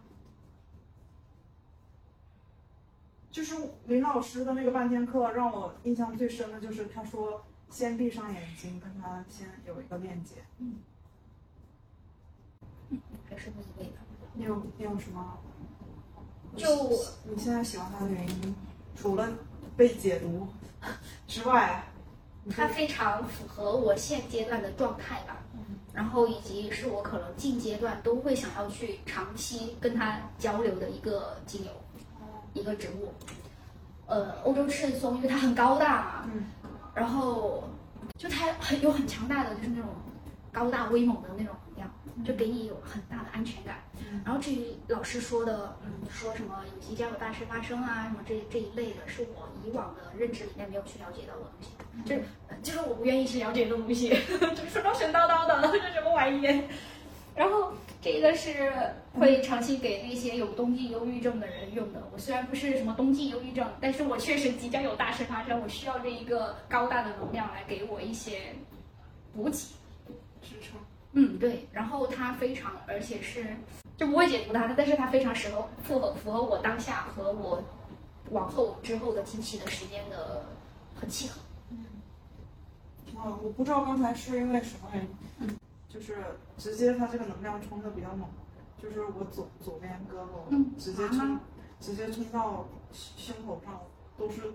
[3.31, 10.35] 就是林老师的那个半天课，让我印象最深的就是他说先闭上眼睛，跟他先有一个链接。
[10.59, 10.79] 嗯
[13.29, 13.97] 还是那一类的。
[14.33, 15.39] 你有你有什么？
[16.57, 16.67] 就
[17.23, 18.55] 你现在喜欢他的原因，
[18.95, 19.27] 除了
[19.77, 20.47] 被解读
[21.27, 21.83] 之外，
[22.55, 25.37] 它非常符合我现阶段的状态吧，
[25.93, 31.71] 然后以及是我可能近阶段都会想要去长期跟它交流的一个精油，
[32.53, 33.13] 一个植物。
[34.07, 36.45] 呃，欧洲赤松，因为它很高大嘛，嗯
[36.95, 37.63] 然后
[38.17, 39.89] 就它很有很强大的就是那种
[40.51, 41.89] 高大威猛的那种能量，
[42.25, 43.83] 就给你有很大的安全感。
[44.11, 52.23] 嗯然后至于老师说的，嗯，说什么有即将有大事发生啊，什么这这一类的，是我以往的认知里面没有去了解到的东西，就是
[52.63, 54.09] 就是我不愿意去了解的东西，
[54.39, 56.63] 就是说神叨叨的，这 什么玩意？
[57.35, 58.73] 然后这个是
[59.13, 62.03] 会长期给那些有冬季忧郁症的人用的。
[62.11, 68.53] 我虽然不是什么冬季忧郁症，但是我确实即将有大事发生，我需要这一个高大的能量来给我一些
[69.33, 69.57] 补给。
[70.41, 70.79] 支撑。
[71.13, 73.45] 嗯，对，然后它非常，而且是
[73.97, 77.63] 就不会解读它，但是它非常适合符合符合我当下和我
[78.29, 80.45] 往后之后的经期的时间的
[80.95, 81.41] 很契合。
[81.71, 81.85] 嗯
[83.17, 85.57] 啊，我不知道刚才是因为什么原因，嗯
[85.89, 86.15] 就是
[86.57, 88.29] 直接它这个能量冲的比较猛，
[88.81, 91.41] 就是我左左边胳膊嗯直接冲，啊
[91.79, 93.81] 直接冲到胸口上，
[94.15, 94.53] 都是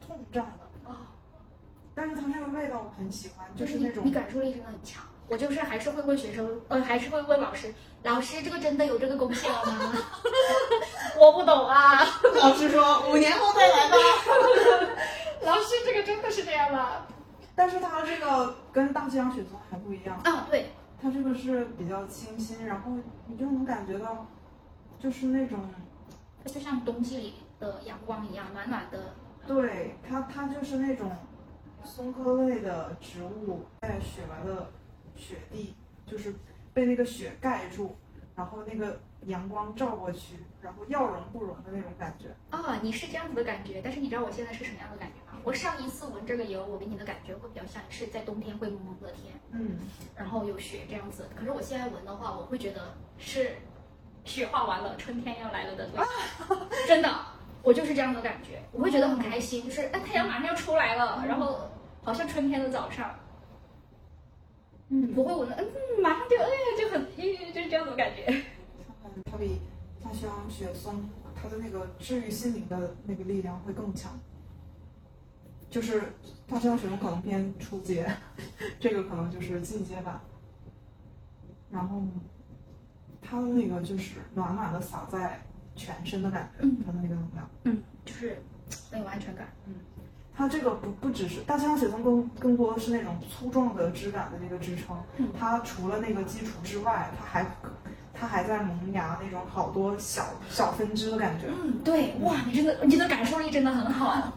[0.00, 0.90] 痛胀的。
[0.90, 1.12] 啊、
[1.94, 5.04] 但是它那个味道我很喜欢，就是那种你感受力真的很强。
[5.30, 7.72] 我就是还是会问学生，呃，还是会问老师，
[8.02, 9.92] 老师这个真的有这个功效吗？
[11.16, 12.00] 我不懂啊，
[12.42, 13.96] 老师说五年后再来吧。
[15.42, 17.06] 老师这个真的是这样吗？
[17.54, 22.90] 但是它这个跟大西洋雪松还不一样，啊，对，它这个是比较清新，然后
[23.28, 24.26] 你就能感觉到，
[24.98, 25.60] 就是那种，
[26.42, 29.14] 它就像冬季里的阳光一样，暖暖的。
[29.46, 31.10] 对它它就是那种
[31.84, 34.68] 松科类的植物，在雪白的
[35.16, 35.74] 雪地，
[36.06, 36.34] 就是
[36.72, 37.96] 被那个雪盖住，
[38.34, 42.28] 然后那个阳光照过去，然后要融不融的那种感觉。
[42.50, 45.38] 啊，你是这样子的感觉，但是你知道我现在是什么样的感觉吗？
[45.42, 49.78] 我上一次闻这个油，我给你的感觉会比较像是在冬天灰蒙蒙的天，嗯，
[50.14, 51.28] 然后有雪这样子。
[51.34, 53.56] 可是我现在闻的话，我会觉得是
[54.24, 56.04] 雪化完了，春天要来了的味道，
[56.86, 57.08] 真的，
[57.62, 61.70] 我就是这样的感觉，我会觉得很开心，就是哎，太阳马上要出来了，然后
[62.02, 63.14] 好像春天的早上。
[64.90, 68.26] 嗯不会闻的，嗯，马上就哎呀就很，哎就是这样子的感觉。
[69.04, 69.60] 嗯，它比
[70.02, 74.18] 大西洋雪松它的那个治愈心灵的那个力量会更强。
[75.70, 76.02] 就是
[76.48, 78.04] 大西洋雪松可能偏初阶，
[78.80, 80.20] 这个可能就是进阶版。
[81.70, 82.02] 然后
[83.22, 85.40] 它的那个就是暖暖的洒在
[85.76, 87.48] 全身的感觉，嗯它的那个能量。
[87.62, 88.42] 嗯，就是
[88.90, 89.48] 很有安全感。
[90.40, 97.46] 它这个不不只是大西洋雪松更更多的是那种粗壮的质感的那个支撑，嗯它除了那个基础之外，它还
[98.14, 101.48] 它还在萌芽那种好多小小分支的感觉。
[101.48, 104.32] 嗯，对，哇，你真的，你的感受力真的很好啊。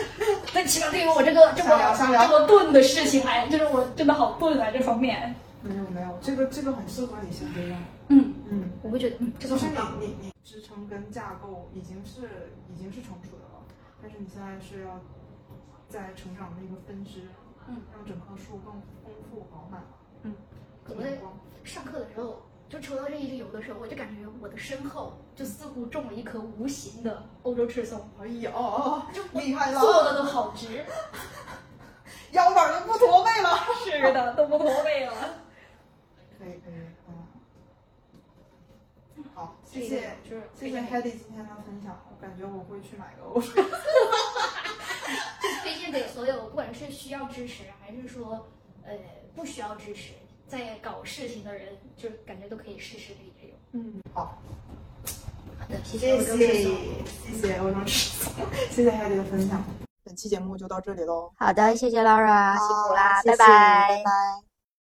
[0.52, 5.34] 但起码对于我这个这么这么钝的事情，哎，就是我真的好钝啊这方面。
[5.62, 7.80] 没有没有，这个这个很适合你现阶段。
[8.08, 10.06] 嗯，嗯，我会觉得，嗯，这其实你。
[10.06, 13.64] 你你支撑跟架构已经是已经是成熟的了，
[14.00, 15.00] 但是你现在是要
[15.88, 17.22] 在成长的一个分支，
[17.68, 18.72] 嗯，让整棵树更
[19.04, 19.82] 丰富饱满。
[20.22, 20.34] 嗯，
[20.84, 21.18] 更我在。
[21.64, 28.52] 上课的时候，就抽到这一支油的时候，我就感觉我的身后就似乎种了一棵无形的欧洲赤松，哎呀
[29.12, 30.84] 就哦厉害了，坐的都好直。
[32.30, 33.50] 腰板都不驼背了。
[33.84, 35.12] 是的，都不驼背了。
[36.38, 36.85] 可以可以，
[39.80, 43.62] 谢谢就是谢谢 Hedy 今天的分享，我感觉我会去买个欧 水。
[45.62, 48.48] 推荐给所有不管是需要支持还是说
[48.84, 48.92] 呃
[49.34, 50.12] 不需要支持，
[50.48, 53.54] 在搞事情的人，就是感觉都可以试试这一支油。
[53.72, 54.38] 嗯，好，
[55.58, 58.32] 好的，谢谢谢谢谢欧洲赤松，
[58.70, 59.62] 谢谢 Hedy 的分享。
[60.04, 64.45] 本期节目就到这里喽，好的，谢谢 Laura，辛苦啦，谢谢拜拜拜拜。